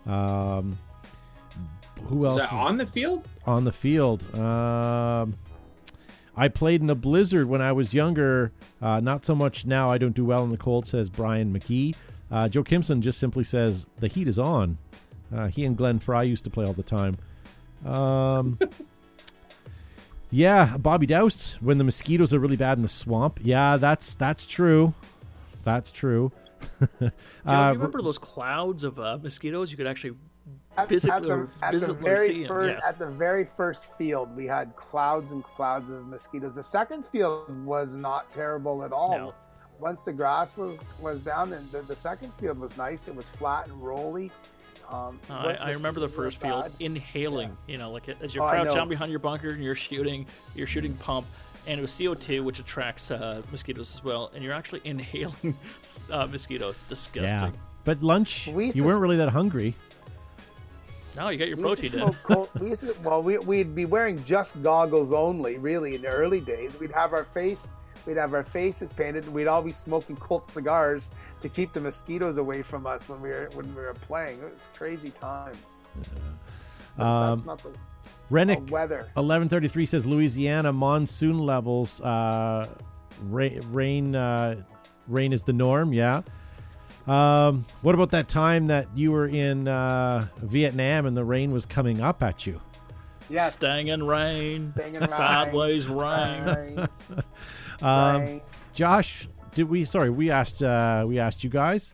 [0.05, 0.77] Um,
[2.07, 4.23] who else is that on the field on the field?
[4.37, 5.35] Um,
[6.37, 8.51] I played in a blizzard when I was younger.
[8.81, 9.89] Uh, not so much now.
[9.89, 11.95] I don't do well in the cold, says Brian McKee.
[12.31, 14.77] Uh, Joe Kimson just simply says the heat is on.
[15.33, 17.17] Uh, he and Glenn Frey used to play all the time.
[17.85, 18.59] Um,
[20.31, 23.39] yeah, Bobby Doust when the mosquitoes are really bad in the swamp.
[23.43, 24.93] Yeah, that's that's true.
[25.63, 26.31] That's true.
[26.79, 27.11] Do you
[27.45, 29.71] Uh, remember those clouds of uh, mosquitoes?
[29.71, 30.15] You could actually
[30.77, 32.85] At, Physically- at the, at the very see 'em, first, yes.
[32.87, 36.55] at the very first field, we had clouds and clouds of mosquitoes.
[36.55, 39.17] The second field was not terrible at all.
[39.17, 39.33] No.
[39.79, 43.07] Once the grass was was down, and the, the second field was nice.
[43.07, 44.31] It was flat and rolly.
[44.89, 46.71] Um, Uh, I, I remember the first field bad.
[46.79, 47.57] inhaling.
[47.67, 50.67] You know, like as you're Oh, crouched down behind your bunker and you're shooting, you're
[50.67, 51.25] shooting pump,
[51.67, 55.57] and it was CO2, which attracts uh, mosquitoes as well, and you're actually inhaling
[56.11, 56.77] uh, mosquitoes.
[56.87, 57.51] Disgusting.
[57.53, 57.59] Yeah.
[57.83, 59.75] But lunch, We you to weren't really that hungry.
[61.15, 62.13] No, you got your We used to protein in.
[62.13, 66.01] smoke cold, we used to, well, we, we'd be wearing just goggles only, really, in
[66.01, 66.77] the early days.
[66.79, 67.69] We'd have our face,
[68.05, 71.11] we'd have our faces painted, and we'd all be smoking Colt cigars
[71.41, 74.39] to keep the mosquitoes away from us when we were when we were playing.
[74.39, 75.77] It was crazy times.
[76.97, 77.69] But Um, that's not the
[78.29, 78.97] Rennick oh, weather.
[79.13, 82.67] 1133 says Louisiana monsoon levels uh,
[83.29, 84.63] rain rain, uh,
[85.07, 85.93] rain is the norm.
[85.93, 86.21] Yeah.
[87.07, 91.65] Um, what about that time that you were in uh, Vietnam and the rain was
[91.65, 92.59] coming up at you?
[93.29, 95.09] Yes, Staying in rain, Staying rain.
[95.09, 96.43] sideways rain.
[96.45, 96.87] Rain,
[97.81, 98.41] Um, rain.
[98.73, 99.83] Josh, did we?
[99.85, 100.63] Sorry, we asked.
[100.63, 101.93] Uh, we asked you guys.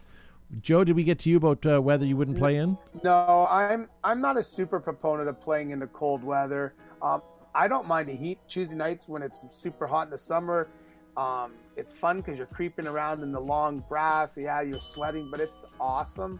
[0.61, 2.77] Joe, did we get to you about uh, whether you wouldn't play in?
[3.03, 6.73] No, I'm I'm not a super proponent of playing in the cold weather.
[7.01, 7.21] Um,
[7.55, 10.67] I don't mind the heat Tuesday nights when it's super hot in the summer.
[11.17, 14.37] Um, it's fun because you're creeping around in the long grass.
[14.37, 16.39] Yeah, you're sweating, but it's awesome.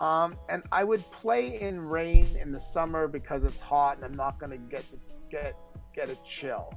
[0.00, 4.14] Um, and I would play in rain in the summer because it's hot and I'm
[4.14, 4.84] not going to get
[5.30, 5.56] get
[5.94, 6.72] get a chill.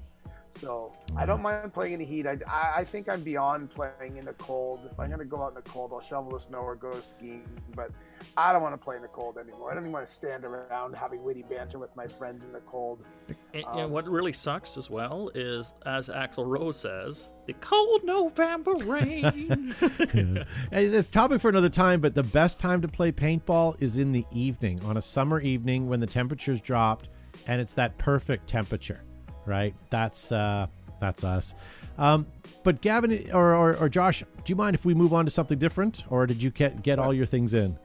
[0.59, 2.25] So I don't mind playing in the heat.
[2.25, 4.79] I, I, I think I'm beyond playing in the cold.
[4.89, 6.99] If I'm going to go out in the cold, I'll shovel the snow or go
[7.01, 7.47] skiing.
[7.75, 7.91] But
[8.35, 9.71] I don't want to play in the cold anymore.
[9.71, 12.59] I don't even want to stand around having witty banter with my friends in the
[12.61, 13.03] cold.
[13.53, 18.03] And, Um, and what really sucks as well is, as Axl Rose says, the cold
[18.03, 19.75] November rain.
[20.71, 23.97] Hey, It's a topic for another time, but the best time to play paintball is
[23.97, 27.09] in the evening, on a summer evening when the temperature's dropped
[27.45, 29.03] and it's that perfect temperature,
[29.47, 29.73] right?
[29.89, 30.67] That's uh,
[30.99, 31.55] that's us.
[31.97, 32.27] Um,
[32.63, 35.57] but Gavin or, or, or Josh, do you mind if we move on to something
[35.57, 37.77] different, or did you get get all your things in?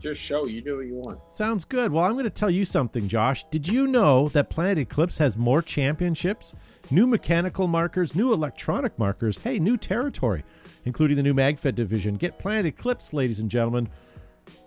[0.00, 1.18] Just show you do what you want.
[1.28, 1.90] Sounds good.
[1.90, 3.44] Well, I'm going to tell you something, Josh.
[3.50, 6.54] Did you know that Planet Eclipse has more championships,
[6.90, 10.44] new mechanical markers, new electronic markers, hey, new territory,
[10.84, 12.14] including the new MagFed division?
[12.14, 13.88] Get Planet Eclipse, ladies and gentlemen,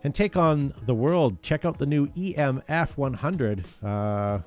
[0.03, 1.41] and take on the world.
[1.41, 3.65] Check out the new EMF 100.
[3.81, 4.39] Uh,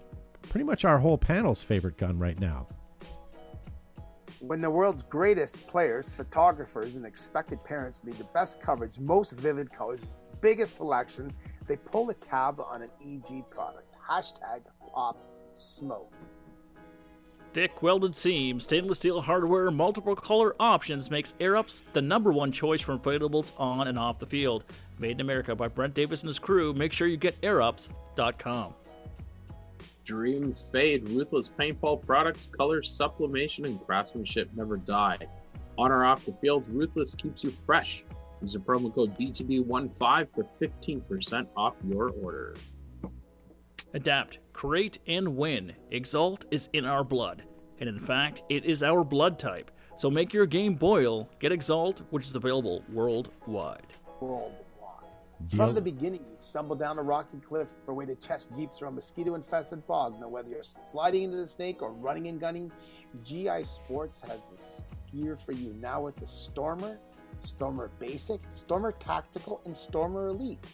[0.48, 2.66] pretty much our whole panel's favorite gun right now.
[4.40, 9.70] When the world's greatest players, photographers, and expected parents need the best coverage, most vivid
[9.70, 10.00] colors,
[10.40, 11.32] biggest selection,
[11.66, 13.96] they pull the tab on an EG product.
[14.06, 14.60] Hashtag
[14.92, 15.16] pop
[15.54, 16.12] smoke.
[17.54, 22.80] Thick welded seams, stainless steel hardware, multiple color options makes AirUps the number one choice
[22.80, 24.64] for inflatables on and off the field.
[24.98, 26.74] Made in America by Brent Davis and his crew.
[26.74, 28.74] Make sure you get airups.com.
[30.04, 31.08] Dreams fade.
[31.08, 35.18] Ruthless paintball products, color, sublimation, and craftsmanship never die.
[35.78, 38.04] On or off the field, Ruthless keeps you fresh.
[38.40, 42.54] Use the promo code BTB15 for 15% off your order.
[43.94, 45.72] Adapt, create, and win.
[45.90, 47.44] Exalt is in our blood.
[47.78, 49.70] And in fact, it is our blood type.
[49.96, 51.30] So make your game boil.
[51.40, 53.86] Get Exalt, which is available worldwide.
[54.20, 54.63] Worldwide.
[55.48, 58.88] Deal- From the beginning, you stumble down a rocky cliff or wade chest deep through
[58.88, 60.18] a mosquito infested bog.
[60.20, 62.70] Now, whether you're sliding into the snake or running and gunning,
[63.24, 64.82] GI Sportz has this
[65.12, 66.98] gear for you now with the Stormer,
[67.40, 70.64] Stormer Basic, Stormer Tactical, and Stormer Elite.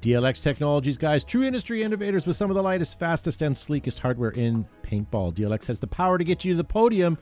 [0.00, 4.30] DLX Technologies, guys, true industry innovators with some of the lightest, fastest, and sleekest hardware
[4.30, 5.34] in paintball.
[5.34, 7.18] DLX has the power to get you to the podium.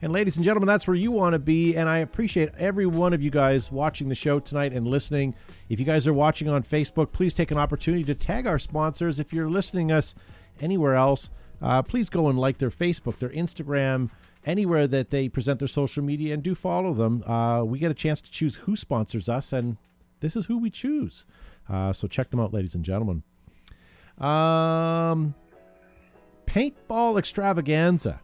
[0.00, 1.74] And, ladies and gentlemen, that's where you want to be.
[1.76, 5.34] And I appreciate every one of you guys watching the show tonight and listening.
[5.68, 9.18] If you guys are watching on Facebook, please take an opportunity to tag our sponsors.
[9.18, 10.14] If you're listening us
[10.60, 11.30] anywhere else,
[11.60, 14.10] uh, please go and like their Facebook, their Instagram,
[14.46, 17.24] anywhere that they present their social media, and do follow them.
[17.24, 19.76] Uh, we get a chance to choose who sponsors us, and
[20.20, 21.24] this is who we choose.
[21.68, 23.22] Uh, so check them out, ladies and gentlemen.
[24.18, 25.34] Um,
[26.46, 28.20] paintball extravaganza.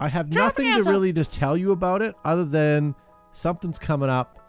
[0.00, 2.94] I have nothing to really to tell you about it other than
[3.32, 4.40] something's coming up.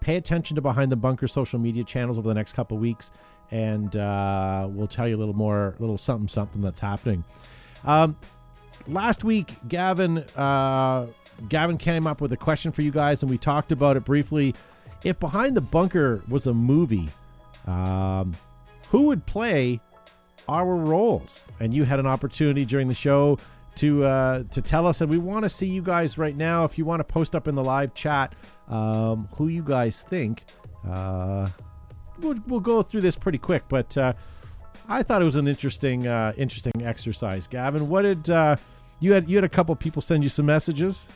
[0.00, 3.10] Pay attention to Behind the Bunker social media channels over the next couple weeks,
[3.50, 7.24] and uh, we'll tell you a little more, a little something, something that's happening.
[7.84, 8.16] Um,
[8.86, 11.06] last week, Gavin, uh,
[11.48, 14.54] Gavin came up with a question for you guys, and we talked about it briefly.
[15.04, 17.08] If Behind the Bunker was a movie,
[17.66, 18.34] um,
[18.88, 19.80] who would play
[20.48, 21.42] our roles?
[21.58, 23.38] And you had an opportunity during the show
[23.76, 26.64] to uh, to tell us, and we want to see you guys right now.
[26.64, 28.34] If you want to post up in the live chat,
[28.68, 30.44] um, who you guys think.
[30.88, 31.48] Uh,
[32.18, 34.12] we'll, we'll go through this pretty quick, but uh,
[34.88, 37.46] I thought it was an interesting uh, interesting exercise.
[37.46, 38.56] Gavin, what did uh,
[39.00, 39.28] you had?
[39.28, 41.08] You had a couple people send you some messages.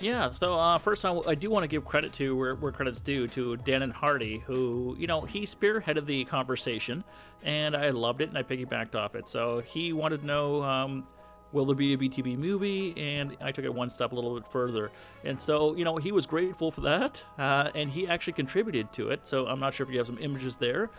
[0.00, 3.00] Yeah, so uh, first I, I do want to give credit to where, where credit's
[3.00, 7.04] due to Dan and Hardy, who, you know, he spearheaded the conversation,
[7.42, 9.28] and I loved it, and I piggybacked off it.
[9.28, 11.06] So he wanted to know, um,
[11.52, 12.94] will there be a BTB movie?
[12.96, 14.90] And I took it one step a little bit further.
[15.24, 19.10] And so, you know, he was grateful for that, uh, and he actually contributed to
[19.10, 19.26] it.
[19.26, 20.90] So I'm not sure if you have some images there.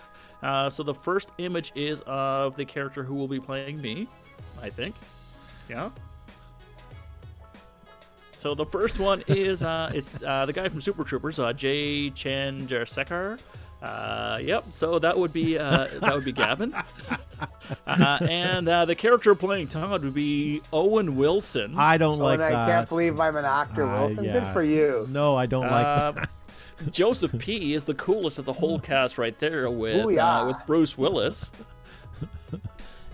[0.44, 4.08] Uh, so the first image is of the character who will be playing me,
[4.62, 4.96] I think.
[5.70, 5.90] Yeah.
[8.38, 12.10] So the first one is uh, it's uh, the guy from Super Troopers, uh, Jay
[12.10, 13.40] Chandrasekhar.
[13.82, 14.66] Uh, yep.
[14.72, 16.74] So that would be uh, that would be Gavin,
[17.88, 21.74] uh, and uh, the character playing Todd would be Owen Wilson.
[21.78, 24.26] I don't Oh, like and I can't believe I'm an actor, Uh, Wilson.
[24.26, 25.08] Good for you.
[25.10, 26.30] No, I don't like Uh, that.
[26.92, 30.44] Joseph P is the coolest of the whole cast right there with Booyah.
[30.44, 31.50] uh, with Bruce Willis.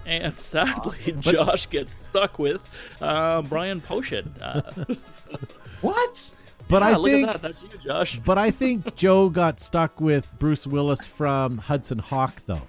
[0.05, 2.69] And sadly, Josh gets stuck with
[3.01, 4.27] uh, Brian Posehn.
[4.41, 4.61] Uh,
[5.81, 6.33] What?
[6.69, 7.41] But yeah, I look think at that.
[7.41, 8.19] That's you, Josh.
[8.25, 12.61] But I think Joe got stuck with Bruce Willis from Hudson Hawk, though.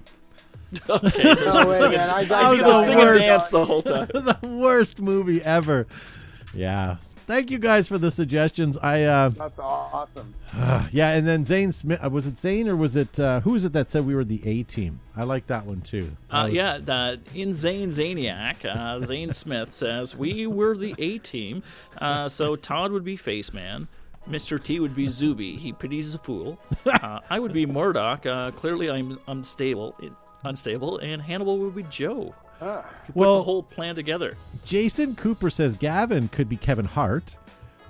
[0.88, 2.11] Okay, so No he's way, singing, man.
[2.11, 3.22] I he's was the worst.
[3.22, 4.09] dance the whole time.
[4.14, 5.86] the worst movie ever.
[6.55, 6.96] Yeah.
[7.29, 8.79] Thank you guys for the suggestions.
[8.79, 10.35] I uh That's awesome.
[10.91, 13.64] yeah, and then Zane Smith uh, was it Zane or was it uh who was
[13.66, 14.99] it that said we were the A team?
[15.14, 16.11] I like that one too.
[16.31, 20.95] That Uh, was- yeah, the, in Zane Zaniac, uh, Zane Smith says we were the
[20.99, 21.62] A team.
[21.99, 23.89] Uh, so Todd would be Face Man.
[24.29, 24.62] Mr.
[24.62, 25.57] T would be Zuby.
[25.57, 26.59] He pities a fool.
[26.87, 28.24] Uh, I would be Murdock.
[28.26, 29.95] Uh, clearly, I'm unstable.
[30.45, 32.35] Unstable, and Hannibal would be Joe.
[32.61, 32.85] Ah.
[33.07, 34.37] He puts Well- the whole plan together.
[34.65, 37.37] Jason Cooper says Gavin could be Kevin Hart.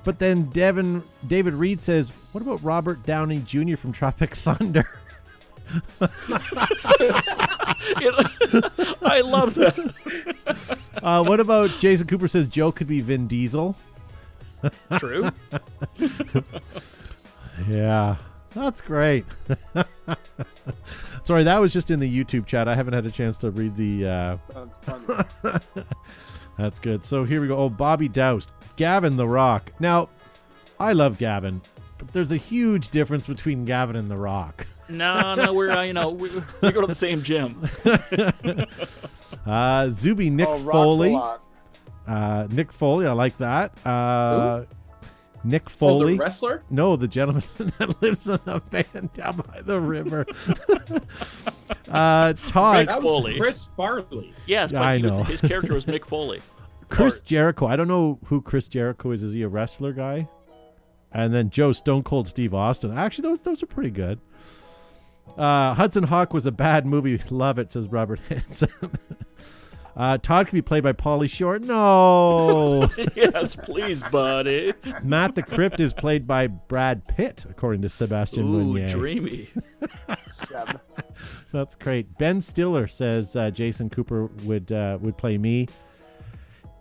[0.05, 3.77] But then Devin David Reed says, "What about Robert Downey Jr.
[3.77, 4.89] from Tropic Thunder?"
[8.01, 8.19] Know,
[9.03, 9.95] I love that.
[11.03, 13.77] Uh, what about Jason Cooper says Joe could be Vin Diesel?
[14.99, 15.31] True.
[17.69, 18.16] Yeah,
[18.51, 19.25] that's great.
[21.29, 22.68] Sorry, that was just in the YouTube chat.
[22.68, 24.07] I haven't had a chance to read the.
[24.07, 25.61] Uh, That's funny.
[26.57, 27.05] that's good.
[27.05, 27.59] So here we go.
[27.59, 29.70] Oh, Bobby Doust, Gavin the Rock.
[29.79, 30.09] Now,
[30.81, 31.61] I love Gavin,
[31.99, 34.66] but there's a huge difference between Gavin and the Rock.
[34.89, 36.31] No, no, we're uh, you know we,
[36.62, 37.68] we go to the same gym.
[39.47, 41.11] Uh, Zuby Nick oh, rocks a Foley.
[41.11, 41.43] lot.
[42.07, 43.72] Uh, Nick Foley, I like that.
[43.87, 44.64] Uh,
[45.45, 46.14] Nick Oh, Foley.
[46.14, 46.62] the wrestler?
[46.70, 47.43] No, the gentleman
[47.78, 50.26] that lives in a van down by the river.
[51.89, 53.39] uh, Todd, That was Foley.
[53.39, 54.34] Chris Farley.
[54.47, 55.22] Yes, but I he was- know.
[55.24, 56.41] his character was Mick Foley.
[56.89, 57.66] Chris Or- Jericho.
[57.66, 59.22] I don't know who Chris Jericho is.
[59.22, 60.28] Is he a wrestler guy?
[61.12, 62.97] And then Joe Stone Cold Steve Austin.
[62.97, 64.20] Actually, those those are pretty good.
[65.36, 67.20] Uh, Hudson Hawk was a bad movie.
[67.30, 68.68] Love it, says Robert Hansen.
[69.99, 71.59] Uh, Todd can be played by Pauly Shore.
[71.59, 72.88] No.
[73.16, 74.72] yes, please, buddy.
[75.03, 78.86] Matt the Crypt is played by Brad Pitt, according to Sebastian Ooh, Meunier.
[78.88, 79.51] dreamy.
[80.30, 80.80] Seb.
[81.53, 82.16] That's great.
[82.16, 85.66] Ben Stiller says uh, Jason Cooper would uh, would play me.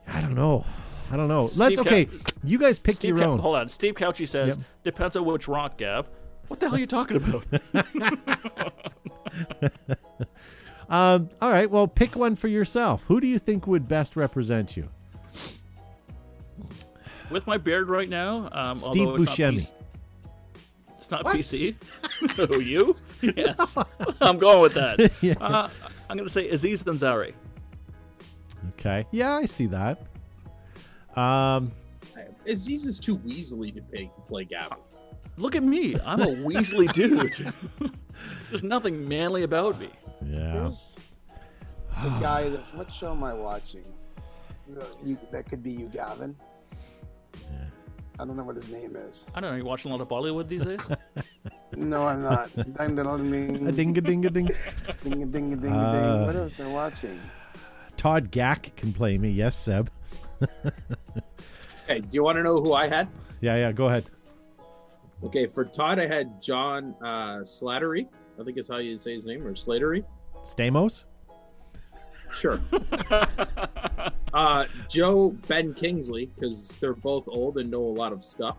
[0.08, 0.64] I don't know.
[1.12, 1.50] I don't know.
[1.56, 2.06] Let's okay.
[2.06, 3.40] Ca- you guys pick Steve your Cou- own.
[3.40, 3.68] Hold on.
[3.68, 4.66] Steve Couchy says, Yep.
[4.84, 6.08] depends on which rock, Gav.
[6.50, 7.46] What the hell are you talking about?
[10.90, 11.70] Um, all right.
[11.70, 13.04] Well, pick one for yourself.
[13.08, 14.88] Who do you think would best represent you?
[17.30, 19.72] With my beard right now, um, Steve although it's Buscemi.
[21.12, 22.48] Not PC, it's not PC.
[22.48, 22.96] Who, you?
[23.22, 23.78] Yes.
[24.22, 25.12] I'm going with that.
[25.22, 25.34] Yeah.
[25.42, 25.70] Uh,
[26.10, 27.34] I'm going to say Aziz Ansari.
[28.70, 29.06] Okay.
[29.12, 30.04] Yeah, I see that.
[31.18, 31.72] Um,
[32.46, 34.78] Aziz is too Weasley to pay, play Gavin.
[35.38, 35.96] Look at me.
[36.06, 37.54] I'm a Weasley dude.
[38.50, 39.90] There's nothing manly about me.
[40.26, 40.64] yeah.
[40.64, 40.96] Who's
[42.04, 42.76] the guy that?
[42.76, 43.86] What show am I watching?
[45.04, 46.36] You, that could be you, Gavin.
[47.36, 47.66] Yeah.
[48.20, 49.28] I don't know what his name is.
[49.36, 49.58] I don't know.
[49.58, 50.82] You watching a lot of Bollywood these days?
[51.76, 52.50] No, I'm not.
[52.56, 54.46] ding, ding, ding, A ding a ding a ding.
[55.04, 55.72] ding, ding, ding, ding.
[55.74, 57.20] Uh, What else am I watching?
[57.98, 59.30] Todd Gack can play me.
[59.30, 59.92] Yes, Seb.
[60.42, 63.10] Okay, do you want to know who I had?
[63.42, 63.74] Yeah, yeah.
[63.74, 64.06] Go ahead.
[65.24, 68.08] Okay, for Todd, I had John uh, Slattery.
[68.40, 70.04] I think is how you say his name, or Slattery.
[70.44, 71.06] Stamos.
[72.32, 72.60] Sure.
[74.34, 78.58] uh, Joe Ben Kingsley, because they're both old and know a lot of stuff.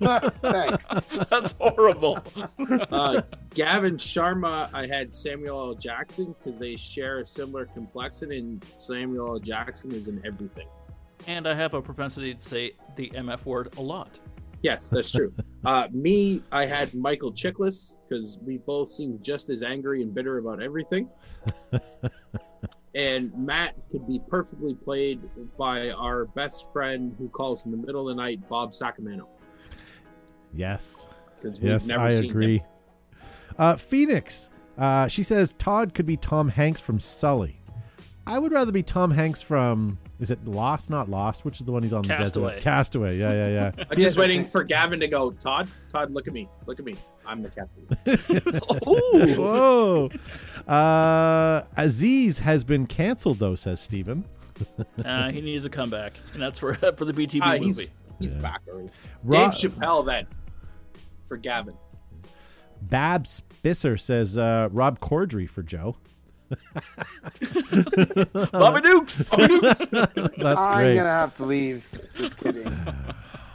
[0.00, 0.84] Thanks.
[1.30, 2.18] That's horrible.
[2.58, 5.74] Uh, Gavin Sharma, I had Samuel L.
[5.74, 9.38] Jackson because they share a similar complexion, and Samuel L.
[9.38, 10.66] Jackson is in everything.
[11.26, 14.18] And I have a propensity to say the MF word a lot.
[14.62, 15.32] Yes, that's true.
[15.64, 20.38] uh, me, I had Michael Chiklis because we both seem just as angry and bitter
[20.38, 21.08] about everything.
[22.94, 25.20] and Matt could be perfectly played
[25.58, 29.28] by our best friend who calls in the middle of the night, Bob Sacramento.
[30.54, 31.08] Yes.
[31.60, 32.62] Yes, I agree.
[33.58, 34.48] Uh, Phoenix.
[34.78, 37.61] Uh, she says Todd could be Tom Hanks from Sully.
[38.26, 39.98] I would rather be Tom Hanks from.
[40.20, 40.88] Is it Lost?
[40.90, 41.44] Not Lost.
[41.44, 42.44] Which is the one he's on Castaway.
[42.44, 42.62] the desert?
[42.64, 43.18] Castaway.
[43.18, 43.84] Yeah, yeah, yeah.
[43.90, 46.48] I'm just waiting for Gavin to go, Todd, Todd, look at me.
[46.66, 46.96] Look at me.
[47.26, 48.78] I'm the captain.
[48.88, 49.34] Ooh.
[49.42, 50.10] Whoa.
[50.72, 54.24] Uh, Aziz has been canceled, though, says Steven.
[55.04, 57.64] Uh, he needs a comeback, and that's for for the BTB Ah, movie.
[57.64, 58.40] he's he's Yeah.
[58.40, 58.90] back already.
[59.24, 60.26] Ro- Dave Chappelle then.
[61.26, 61.74] For Gavin.
[62.82, 65.96] Bab Spisser says uh, Rob Corddry for Joe.
[68.52, 69.28] Bobby Dukes.
[69.30, 70.94] That's I'm great.
[70.96, 71.88] gonna have to leave.
[72.16, 72.70] Just kidding.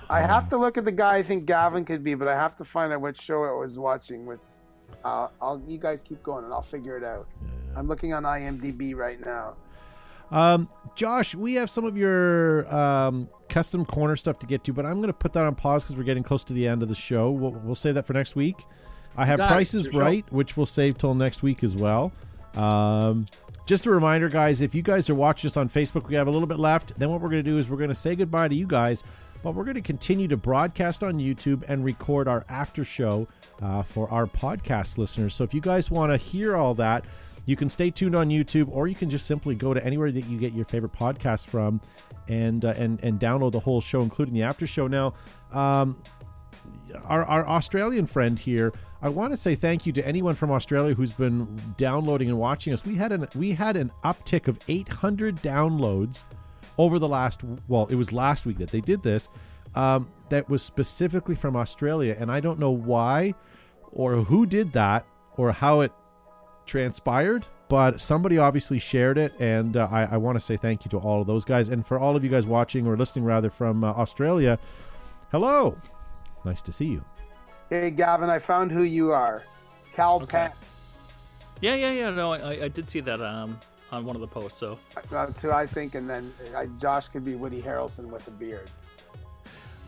[0.09, 2.55] I have to look at the guy I think Gavin could be, but I have
[2.57, 4.39] to find out what show I was watching with.
[5.03, 7.27] Uh, I'll you guys keep going and I'll figure it out.
[7.75, 9.55] I'm looking on IMDb right now.
[10.31, 14.85] Um, Josh, we have some of your um, custom corner stuff to get to, but
[14.85, 16.89] I'm going to put that on pause because we're getting close to the end of
[16.89, 17.31] the show.
[17.31, 18.65] We'll, we'll save that for next week.
[19.15, 20.07] I have Got prices It's your show.
[20.07, 22.11] right, which we'll save till next week as well.
[22.57, 23.25] Um,
[23.65, 26.31] just a reminder, guys, if you guys are watching us on Facebook, we have a
[26.31, 26.97] little bit left.
[26.97, 29.03] Then what we're going to do is we're going to say goodbye to you guys,
[29.43, 33.27] but we're going to continue to broadcast on YouTube and record our after show
[33.61, 35.35] uh, for our podcast listeners.
[35.35, 37.05] So if you guys want to hear all that,
[37.45, 40.25] you can stay tuned on YouTube, or you can just simply go to anywhere that
[40.25, 41.79] you get your favorite podcast from,
[42.27, 44.87] and uh, and and download the whole show, including the after show.
[44.87, 45.13] Now,
[45.53, 45.95] um,
[47.05, 50.95] our, our Australian friend here, I want to say thank you to anyone from Australia
[50.95, 52.83] who's been downloading and watching us.
[52.83, 56.23] We had an we had an uptick of 800 downloads
[56.77, 59.29] over the last well, it was last week that they did this.
[59.75, 63.35] Um, that was specifically from Australia, and I don't know why
[63.91, 65.91] or who did that or how it
[66.65, 67.45] transpired.
[67.69, 70.97] But somebody obviously shared it, and uh, I, I want to say thank you to
[70.97, 73.83] all of those guys, and for all of you guys watching or listening, rather from
[73.83, 74.57] uh, Australia.
[75.31, 75.77] Hello,
[76.45, 77.03] nice to see you.
[77.69, 79.43] Hey Gavin, I found who you are.
[79.93, 80.51] Kal Penn.
[81.59, 82.09] Yeah, yeah, yeah.
[82.11, 83.59] No, I, I did see that um,
[83.91, 84.59] on one of the posts.
[84.59, 84.77] So
[85.09, 88.69] That's who I think, and then I, Josh could be Woody Harrelson with a beard.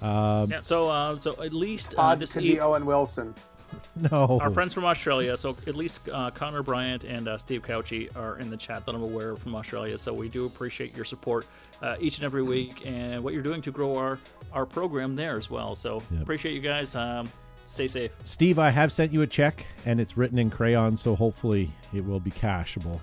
[0.01, 3.36] Um, yeah, so uh, so at least uh, this could eve- be Owen Wilson.
[4.11, 5.38] no, our friends from Australia.
[5.38, 8.95] So at least uh, Connor Bryant and uh, Steve Couchy are in the chat that
[8.95, 9.95] I'm aware of from Australia.
[9.97, 11.45] So we do appreciate your support
[11.84, 14.17] uh, each and every week and what you're doing to grow our
[14.53, 15.75] our program there as well.
[15.75, 16.21] So Yep.
[16.23, 16.95] appreciate you guys.
[16.95, 17.30] Um,
[17.70, 18.11] stay safe.
[18.24, 22.05] Steve, I have sent you a check, and it's written in crayon, so hopefully it
[22.05, 22.99] will be cashable.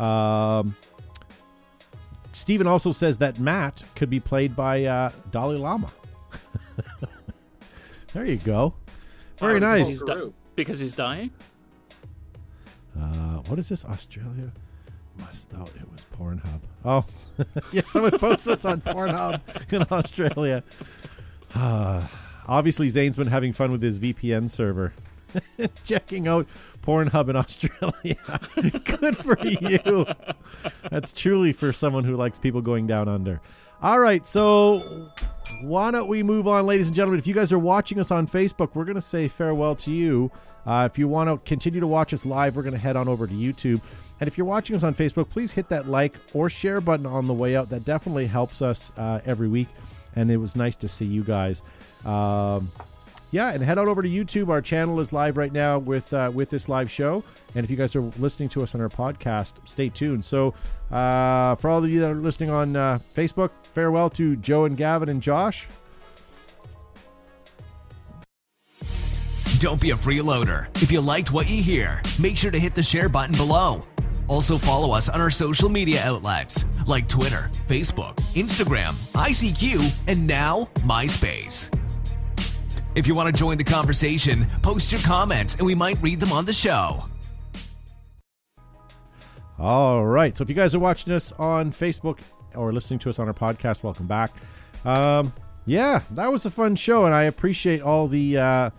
[0.00, 0.74] Um,
[2.32, 5.90] Steven also says that Matt could be played by uh, Dalai Lama.
[8.12, 8.74] there you go.
[9.38, 9.88] Very Oh, nice.
[9.88, 11.30] He's di- because he's dying.
[12.98, 13.84] Uh, what is this?
[13.84, 14.52] Australia?
[15.18, 16.60] Must thought it was Pornhub.
[16.84, 17.04] Oh,
[17.72, 19.40] yeah, someone posted us on Pornhub
[19.72, 20.62] in Australia.
[22.46, 24.92] Obviously, Zane's been having fun with his VPN server,
[25.84, 26.46] checking out
[26.82, 28.16] Pornhub in Australia.
[28.84, 30.06] Good for you.
[30.90, 33.40] That's truly for someone who likes people going down under.
[33.82, 35.10] All right, so
[35.64, 37.18] why don't we move on, ladies and gentlemen?
[37.18, 40.30] If you guys are watching us on Facebook, we're going to say farewell to you.
[40.64, 43.06] Uh, if you want to continue to watch us live, we're going to head on
[43.06, 43.80] over to YouTube.
[44.18, 47.26] And if you're watching us on Facebook, please hit that like or share button on
[47.26, 47.68] the way out.
[47.68, 49.68] That definitely helps us uh, every week.
[50.16, 51.62] And it was nice to see you guys.
[52.04, 52.70] Um,
[53.32, 54.48] yeah, and head on over to YouTube.
[54.48, 57.22] Our channel is live right now with uh, with this live show.
[57.54, 60.24] And if you guys are listening to us on our podcast, stay tuned.
[60.24, 60.54] So,
[60.90, 64.76] uh, for all of you that are listening on uh, Facebook, farewell to Joe and
[64.76, 65.66] Gavin and Josh.
[69.58, 70.68] Don't be a freeloader.
[70.82, 73.82] If you liked what you hear, make sure to hit the share button below.
[74.28, 80.68] Also, follow us on our social media outlets like Twitter, Facebook, Instagram, ICQ, and now
[80.80, 81.72] MySpace.
[82.96, 86.32] If you want to join the conversation, post your comments and we might read them
[86.32, 87.04] on the show.
[89.58, 90.36] All right.
[90.36, 92.18] So if you guys are watching us on Facebook
[92.54, 94.32] or listening to us on our podcast, welcome back.
[94.84, 95.32] Um,
[95.66, 98.70] yeah, that was a fun show, and I appreciate all the uh,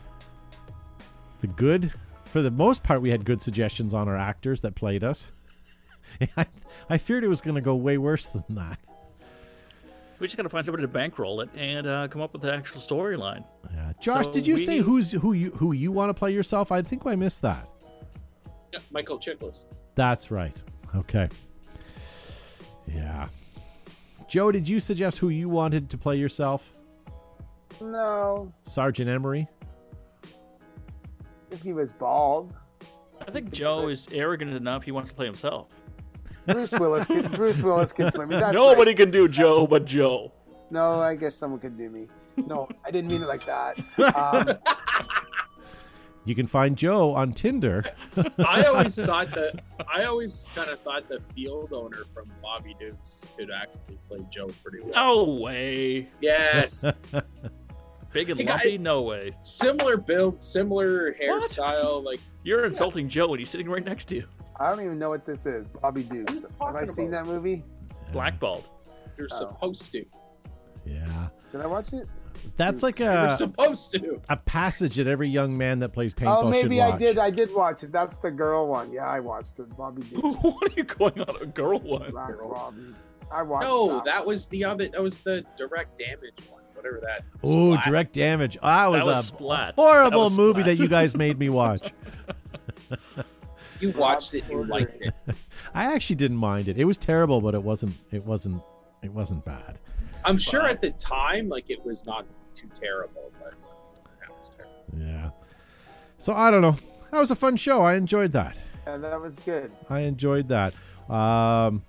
[1.42, 1.92] the good.
[2.26, 5.32] For the most part, we had good suggestions on our actors that played us.
[6.38, 6.46] I,
[6.90, 8.80] I feared it was going to go way worse than that.
[10.20, 12.52] We just got to find somebody to bankroll it and uh, come up with the
[12.52, 13.44] actual storyline.
[13.72, 13.94] Yeah.
[14.02, 16.72] Josh, So did you we- say who's who you who you want to play yourself?
[16.72, 17.70] I think I missed that.
[18.74, 19.66] Yeah, Michael Chiklis.
[19.96, 20.56] That's right.
[20.96, 21.30] Okay.
[22.88, 23.28] Yeah.
[24.28, 26.72] Joe, did you suggest who you wanted to play yourself?
[27.80, 29.48] No, Sergeant Emery?
[31.52, 32.56] if he was bald.
[33.26, 34.84] I think Joe is arrogant enough.
[34.84, 35.68] He wants to play himself.
[36.48, 38.38] Bruce Willis can Bruce Willis can play me.
[38.40, 38.98] That's Nobody nice.
[38.98, 40.32] can do Joe but Joe.
[40.72, 42.08] No, I guess someone could do me.
[42.38, 43.74] No, I didn't mean it like that.
[44.16, 44.74] Um,
[46.26, 47.86] You can find Joe on Tinder.
[48.46, 49.62] I always thought that
[49.96, 54.50] I always kind of thought the field owner from Bobby Dukes could actually play Joe
[54.62, 54.92] pretty well.
[55.26, 56.10] No way.
[56.20, 56.84] Yes,
[58.12, 58.78] Big and Hey, guys- lumpy?
[58.78, 59.32] No way.
[59.40, 61.44] similar build, similar What?
[61.50, 62.04] hairstyle.
[62.04, 64.26] Like You're insulting Joe and he's sitting right next to you.
[64.60, 65.68] I don't even know what this is.
[65.82, 66.44] Bobby Dukes.
[66.44, 67.26] Have I talking seen about?
[67.28, 67.64] that movie?
[68.12, 68.66] Blackballed.
[69.18, 69.48] you're Oh.
[69.48, 70.06] supposed to.
[70.86, 71.28] Yeah.
[71.52, 72.08] Did I watch it?
[72.56, 74.22] That's like You're a, supposed to.
[74.30, 77.18] a passage that every young man that plays paintball Oh, maybe should I did.
[77.18, 77.92] I did watch it.
[77.92, 78.92] That's the girl one.
[78.94, 79.76] Yeah, I watched it.
[79.76, 80.22] Bobby Dukes.
[80.42, 82.12] what are you going on a girl one?
[82.12, 82.50] Black Girl.
[82.54, 82.94] Bobby.
[83.32, 83.66] I watched.
[83.68, 84.28] No, that one.
[84.36, 84.88] was the other.
[84.88, 86.62] That was the direct damage one.
[86.76, 87.26] Whatever that.
[87.44, 88.58] Oh, direct damage.
[88.62, 89.74] That was, was a Splat.
[89.76, 90.78] horrible That was movie Splat.
[90.78, 91.92] that you guys made me watch.
[93.80, 94.44] You watched it.
[94.50, 95.14] You liked it.
[95.74, 96.78] I actually didn't mind it.
[96.78, 97.96] It was terrible, but it wasn't.
[98.12, 98.62] It wasn't.
[99.04, 99.78] It wasn't bad.
[100.26, 103.54] I'm sure at the time, like it was not too terrible, but
[104.20, 104.84] that was terrible.
[105.00, 105.30] Yeah.
[106.18, 106.78] So I don't know.
[107.12, 107.84] That was a fun show.
[107.84, 108.58] I enjoyed that.
[108.86, 109.72] Yeah, that was good.
[109.90, 110.74] I enjoyed that.
[111.10, 111.84] Um,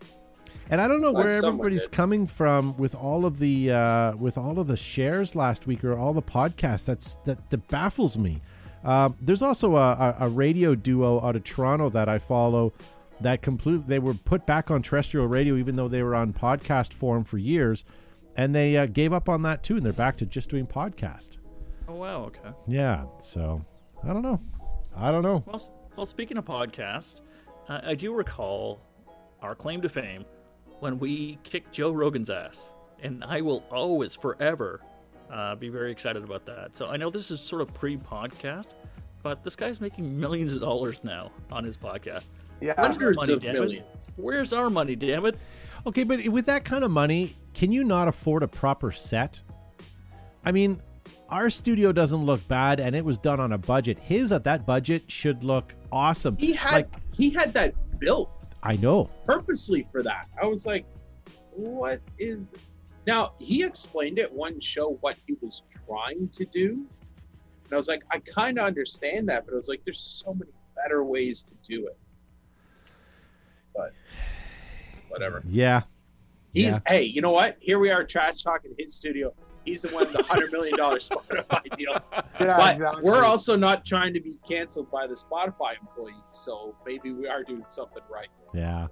[0.70, 1.92] and I don't know Glad where everybody's did.
[1.92, 5.96] coming from with all of the uh, with all of the shares last week or
[5.96, 6.84] all the podcasts.
[6.84, 8.42] That's that that baffles me.
[8.84, 12.72] Um, there's also a, a, radio duo out of Toronto that I follow
[13.20, 16.92] that completely they were put back on terrestrial radio even though they were on podcast
[16.92, 17.84] form for years,
[18.36, 21.38] and they uh, gave up on that too, and they're back to just doing podcast.
[21.88, 22.24] Oh, wow.
[22.24, 22.50] Okay.
[22.66, 23.64] Yeah, so
[24.04, 24.40] I don't know.
[24.94, 25.42] I don't know.
[25.46, 27.22] Well, well speaking of podcasts,
[27.68, 28.80] uh, I do recall
[29.42, 30.24] our claim to fame
[30.80, 32.74] when we kicked Joe Rogan's ass.
[33.00, 34.80] And I will always, forever,
[35.30, 36.76] uh, be very excited about that.
[36.76, 38.70] So I know this is sort of pre podcast,
[39.22, 42.26] but this guy's making millions of dollars now on his podcast.
[42.60, 42.74] Yeah.
[42.76, 43.60] Hundreds money, of damn it.
[43.60, 44.12] millions.
[44.16, 45.36] Where's our money, damn it?
[45.86, 49.40] Okay, but with that kind of money, can you not afford a proper set?
[50.44, 50.82] I mean,
[51.28, 53.98] our studio doesn't look bad, and it was done on a budget.
[53.98, 56.36] His at that budget should look awesome.
[56.36, 59.10] He had like he had that built I know.
[59.26, 60.26] purposely for that.
[60.40, 60.84] I was like,
[61.50, 62.54] what is
[63.08, 66.72] now he explained it one show what he was trying to do.
[67.64, 70.52] And I was like, I kinda understand that, but I was like, there's so many
[70.76, 71.98] better ways to do it.
[73.74, 73.92] But
[75.08, 75.42] whatever.
[75.48, 75.82] Yeah,
[76.52, 76.78] He's Yeah.
[76.86, 77.56] hey, you know what?
[77.60, 79.32] Here we are trash talking his studio.
[79.64, 81.92] He's the one with the hundred million dollar Spotify deal.
[82.40, 83.02] Yeah, but exactly.
[83.02, 87.42] we're also not trying to be canceled by the Spotify employees, so maybe we are
[87.42, 88.28] doing something right.
[88.54, 88.86] yeah.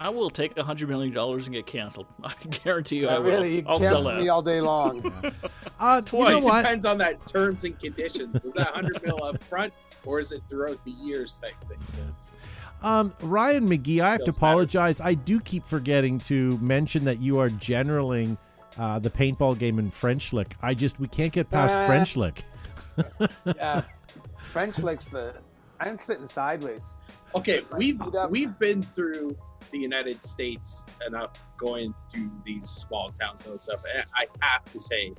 [0.00, 2.06] I will take a $100 million and get canceled.
[2.24, 2.34] I
[2.64, 3.30] guarantee you I Yeah, will.
[3.30, 4.20] really, you I'll sell cancel out.
[4.20, 5.12] me all day long.
[5.80, 6.44] Uh, you know Twice.
[6.44, 6.62] what?
[6.62, 8.36] Depends on that terms and conditions.
[8.44, 9.72] Was that hundred mil up front,
[10.04, 11.78] or is it throughout the years type thing?
[11.94, 12.32] It's-
[12.80, 14.52] Um, Ryan McGee, I have to Doesn't matter.
[14.52, 15.00] apologize.
[15.00, 18.38] I do keep forgetting to mention that you are generaling
[18.78, 20.54] uh, the paintball game in French Lick.
[20.62, 22.44] I just we can't get past Uh, French Lick.
[23.56, 23.82] yeah.
[24.38, 25.34] French licks the.
[25.80, 26.86] I'm sitting sideways.
[27.34, 29.36] Okay, we've we've been through
[29.74, 33.80] the United States enough going to these small towns and stuff.
[33.92, 35.12] And I have to say,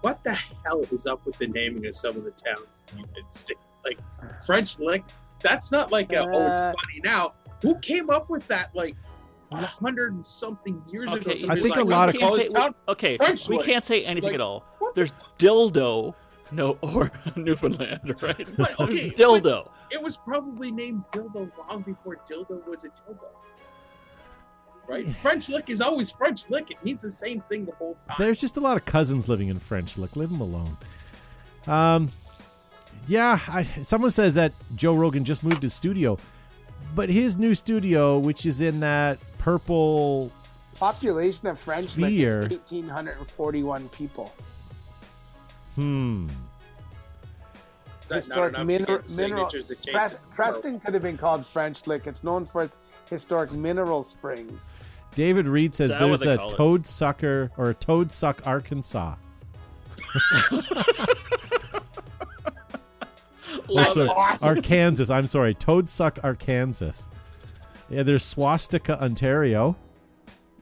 [0.00, 3.08] what the hell is up with the naming of some of the towns in the
[3.08, 3.80] United States?
[3.84, 3.98] Like
[4.44, 5.04] French Lick,
[5.40, 7.34] that's not like a, oh, Uh, it's funny now.
[7.62, 8.96] Who came up with that like
[9.52, 11.16] a hundred and something years ago?
[11.18, 13.56] Okay, I Somebody's think a lot "Oh, of- We can't say- town- Okay, French we
[13.58, 13.66] Lick.
[13.66, 14.64] can't say anything Like, at all.
[14.80, 16.14] what the There's dildo,
[16.50, 18.48] no, or Newfoundland, right?
[18.56, 19.68] But, There's okay, dildo.
[19.90, 23.26] it was probably named dildo long before dildo was a dildo.
[24.88, 25.06] Right?
[25.16, 26.70] French lick is always French lick.
[26.70, 28.16] It means the same thing the whole time.
[28.18, 30.16] There's just a lot of cousins living in French Lick.
[30.16, 30.78] Leave them alone.
[31.66, 32.10] Um,
[33.06, 36.16] yeah, I, someone says that Joe Rogan just moved his studio,
[36.94, 40.32] but his new studio, which is in that purple
[40.78, 44.32] Population of French Lick is 1,841 people.
[45.78, 46.26] Hmm.
[48.02, 50.94] Is that historic not enough mineral- to get mineral- signatures to change Pres- Preston could
[50.94, 52.06] have been called French Lick.
[52.06, 54.80] It's known for its historic mineral springs.
[55.14, 56.56] David Reed says Is that there's a call it?
[56.56, 59.14] toad sucker or a toad suck Arkansas.
[63.68, 64.08] Love That's it.
[64.08, 64.48] awesome.
[64.48, 65.14] Arkansas.
[65.14, 66.92] I'm sorry, toad suck Arkansas.
[67.90, 69.76] Yeah, there's Swastika, Ontario.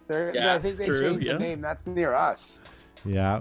[0.08, 1.32] They're, Yeah, I think they true, changed yeah.
[1.34, 1.60] the name.
[1.60, 2.60] That's near us.
[3.04, 3.40] Yeah.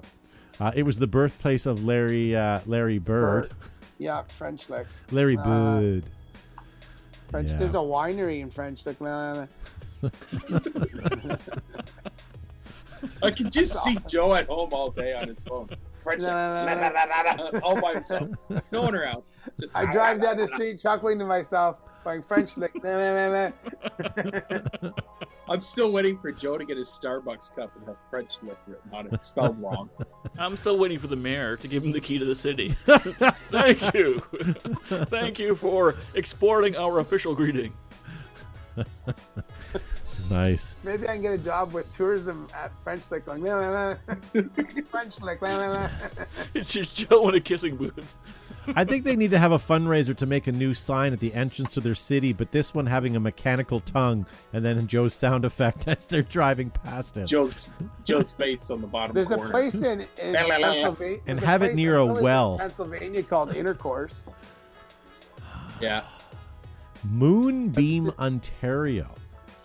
[0.60, 3.52] Uh, it was the birthplace of Larry uh, Larry Bird.
[3.98, 4.88] Yeah, French Lick.
[5.12, 6.04] Larry Uh, Bird.
[7.30, 7.50] French.
[7.50, 7.58] Yeah.
[7.58, 8.98] There's a winery in French Lick.
[13.24, 15.70] I can just see Joe at home all day on his phone.
[16.04, 18.30] French all by himself.
[18.72, 19.24] No one around.
[19.60, 21.78] Just I drive down the street chuckling to myself.
[22.06, 22.72] Going French lick.
[22.84, 23.52] Nah, nah, nah,
[24.84, 24.92] nah.
[25.50, 28.92] I'm still waiting for Joe to get his Starbucks cup and have French lick written
[28.94, 29.90] on it, spelled wrong.
[30.38, 32.76] I'm still waiting for the mayor to give him the key to the city.
[32.86, 34.20] Thank you.
[35.10, 37.74] Thank you for exporting our official greeting.
[40.30, 40.76] Nice.
[40.84, 43.26] Maybe I can get a job with tourism at French lick.
[43.26, 44.42] Going nah, nah, nah.
[44.92, 45.42] French lick.
[45.42, 45.90] Nah, nah, nah.
[46.54, 48.18] It's just Joe in a kissing booth.
[48.76, 51.34] I think they need to have a fundraiser to make a new sign at the
[51.34, 55.46] entrance to their city, but this one having a mechanical tongue and then Joe's sound
[55.46, 57.28] effect as they're driving past him.
[57.28, 57.70] Joe's
[58.04, 60.34] Joe's face on the bottom There's a place in, in.
[60.34, 61.20] Pennsylvania.
[61.28, 62.58] And have it near a village in well.
[62.58, 64.30] Pennsylvania called Intercourse.
[65.82, 66.04] Yeah.
[67.04, 69.14] Moonbeam, Ontario,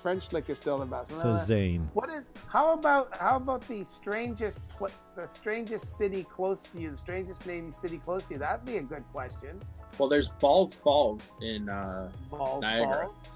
[0.02, 1.10] French lick is still the best.
[1.20, 1.88] says Zane.
[1.94, 2.32] What is?
[2.46, 6.90] How about how about the strangest pl- the strangest city close to you?
[6.90, 8.38] The strangest name city close to you?
[8.38, 9.60] That'd be a good question.
[9.98, 13.06] Well, there's Balls Falls in uh, Balls Niagara.
[13.06, 13.28] Falls.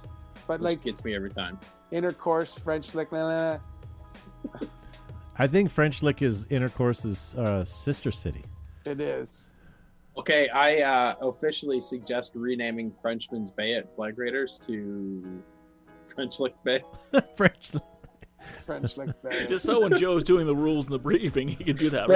[0.46, 1.58] But which like gets me every time.
[1.90, 3.08] intercourse, French lick.
[5.36, 8.44] I think French Lick is Intercourse's uh, sister city.
[8.84, 9.52] It is.
[10.16, 15.42] Okay, I uh, officially suggest renaming Frenchman's Bay at Flag Raiders to
[16.14, 16.82] French Lick Bay.
[17.36, 17.82] French Lick.
[18.64, 19.10] French lick.
[19.22, 19.46] Bay.
[19.48, 22.10] Just so when Joe's doing the rules in the briefing, he can do that.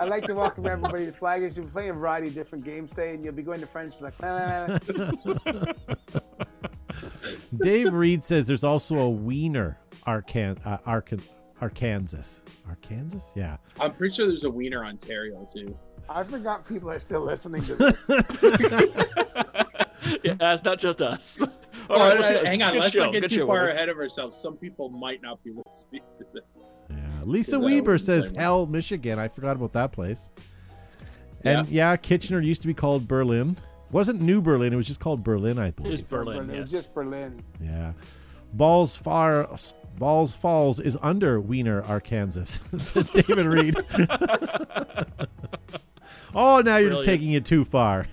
[0.00, 1.56] I'd like to welcome everybody to Flaggers.
[1.56, 3.94] You'll be playing a variety of different games today, and you'll be going to French
[4.00, 4.14] lick.
[7.62, 11.20] Dave Reed says there's also a Wiener, Arkan, uh, Arkan,
[11.60, 12.42] Arkansas.
[12.68, 13.20] Arkansas?
[13.34, 13.56] Yeah.
[13.80, 15.76] I'm pretty sure there's a Wiener, Ontario too.
[16.08, 19.66] I forgot people are still listening to this.
[20.24, 21.38] Yeah, it's not just us.
[21.40, 21.48] All
[21.90, 23.70] Oh, right, hang on, let's show, not get too show, far Robert.
[23.70, 24.38] ahead of ourselves.
[24.40, 26.66] Some people might not be listening to this.
[26.90, 27.06] Yeah.
[27.24, 29.18] Lisa Weber says you're Hell, Michigan.
[29.18, 30.30] I forgot about that place.
[31.44, 31.96] And yeah.
[31.96, 33.56] Kitchener used to be called Berlin.
[33.90, 35.92] Wasn't New Berlin, it was just called Berlin, I believe.
[35.94, 36.82] It's Berlin, It was yes.
[36.82, 37.42] just Berlin.
[37.62, 37.92] Yeah.
[38.54, 39.48] Balls Far
[39.98, 43.76] Balls Falls is under Weiner, Arkansas, says David Reed.
[46.34, 48.06] oh, now you're just taking it too far.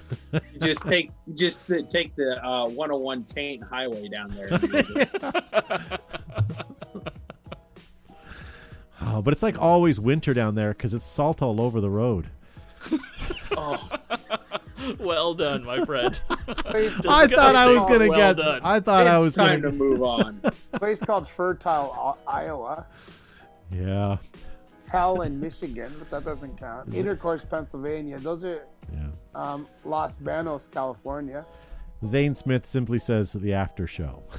[0.61, 5.99] just take just the, take the uh, 101 Taint Highway down there.
[9.01, 12.28] Oh, but it's like always winter down there because it's salt all over the road.
[13.55, 13.89] oh,
[14.99, 16.20] Well done, my friend.
[16.30, 16.89] I
[17.28, 18.38] thought I was gonna Well get.
[18.38, 18.61] done.
[18.63, 19.72] I thought I was time gonna.
[19.72, 20.41] to move on.
[20.74, 22.86] place called Fertile, Iowa.
[23.72, 24.18] Yeah,
[24.95, 26.93] Hell in Michigan, but that doesn't count.
[26.93, 28.17] Intercourse, Pennsylvania.
[28.17, 29.09] Those are yeah.
[29.35, 31.45] um, Los Banos, California.
[32.05, 34.23] Zane Smith simply says the after show.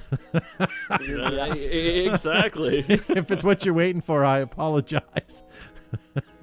[0.88, 2.84] Uh, exactly.
[2.88, 5.42] if it's what you're waiting for, I apologize.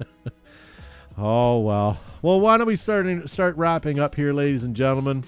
[1.18, 1.98] oh well.
[2.22, 5.24] Well, why don't we start start wrapping up here, ladies and gentlemen?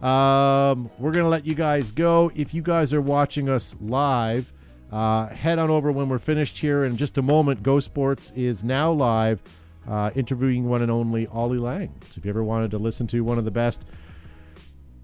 [0.00, 2.30] Um, we're gonna let you guys go.
[2.34, 4.52] If you guys are watching us live,
[4.92, 7.62] uh, head on over when we're finished here in just a moment.
[7.62, 9.40] Go Sports is now live,
[9.88, 11.92] uh, interviewing one and only Ollie Lang.
[12.10, 13.84] So if you ever wanted to listen to one of the best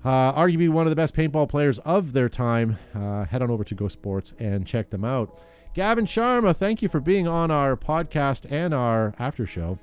[0.05, 2.79] uh, arguably one of the best paintball players of their time.
[2.95, 5.41] Uh, head on over to Go Sports and check them out.
[5.75, 9.79] Gavin Sharma, thank you for being on our podcast and our after show.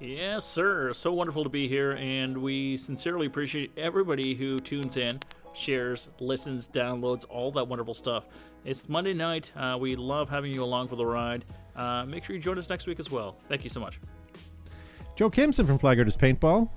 [0.00, 0.92] Yes, sir.
[0.92, 5.18] So wonderful to be here, and we sincerely appreciate everybody who tunes in,
[5.54, 8.24] shares, listens, downloads, all that wonderful stuff.
[8.64, 9.50] It's Monday night.
[9.56, 11.44] Uh, we love having you along for the ride.
[11.74, 13.36] Uh, make sure you join us next week as well.
[13.48, 13.98] Thank you so much.
[15.16, 16.70] Joe Kimson from Flag Raiders Paintball.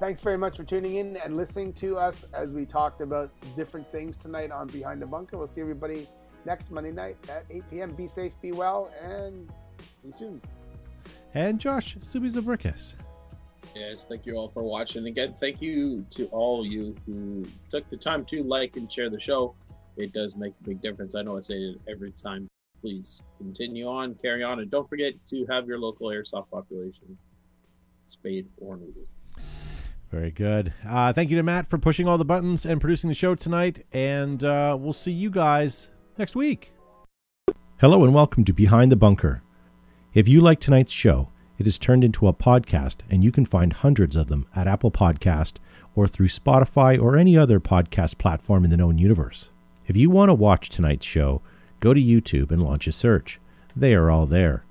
[0.00, 3.86] Thanks very much for tuning in and listening to us as we talked about different
[3.92, 5.36] things tonight on Behind the Bunker.
[5.36, 6.08] We'll see everybody
[6.44, 7.92] next Monday night at 8 p.m.
[7.92, 9.48] Be safe, be well, and
[9.92, 10.42] see you soon.
[11.34, 12.94] And Josh Subizabrickus.
[13.76, 15.06] Yes, thank you all for watching.
[15.06, 19.20] Again, thank you to all you who took the time to like and share the
[19.20, 19.54] show.
[19.96, 21.14] It does make a big difference.
[21.14, 22.48] I know I say it every time.
[22.80, 27.18] Please continue on, carry on, and don't forget to have your local airsoft population
[28.06, 29.42] spayed or neutered.
[30.10, 30.72] Very good.
[30.88, 33.86] Uh, thank you to Matt for pushing all the buttons and producing the show tonight.
[33.92, 36.72] And uh, we'll see you guys next week.
[37.80, 39.42] Hello and welcome to Behind the Bunker.
[40.14, 41.28] If you like tonight's show,
[41.58, 44.90] it is turned into a podcast, and you can find hundreds of them at Apple
[44.90, 45.58] Podcast
[45.94, 49.49] or through Spotify or any other podcast platform in the known universe.
[49.90, 51.42] If you want to watch tonight's show,
[51.80, 53.40] go to YouTube and launch a search.
[53.74, 54.62] They are all there.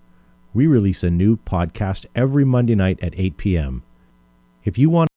[0.54, 3.84] We release a new podcast every Monday night at 8 p.m.
[4.64, 5.09] If you want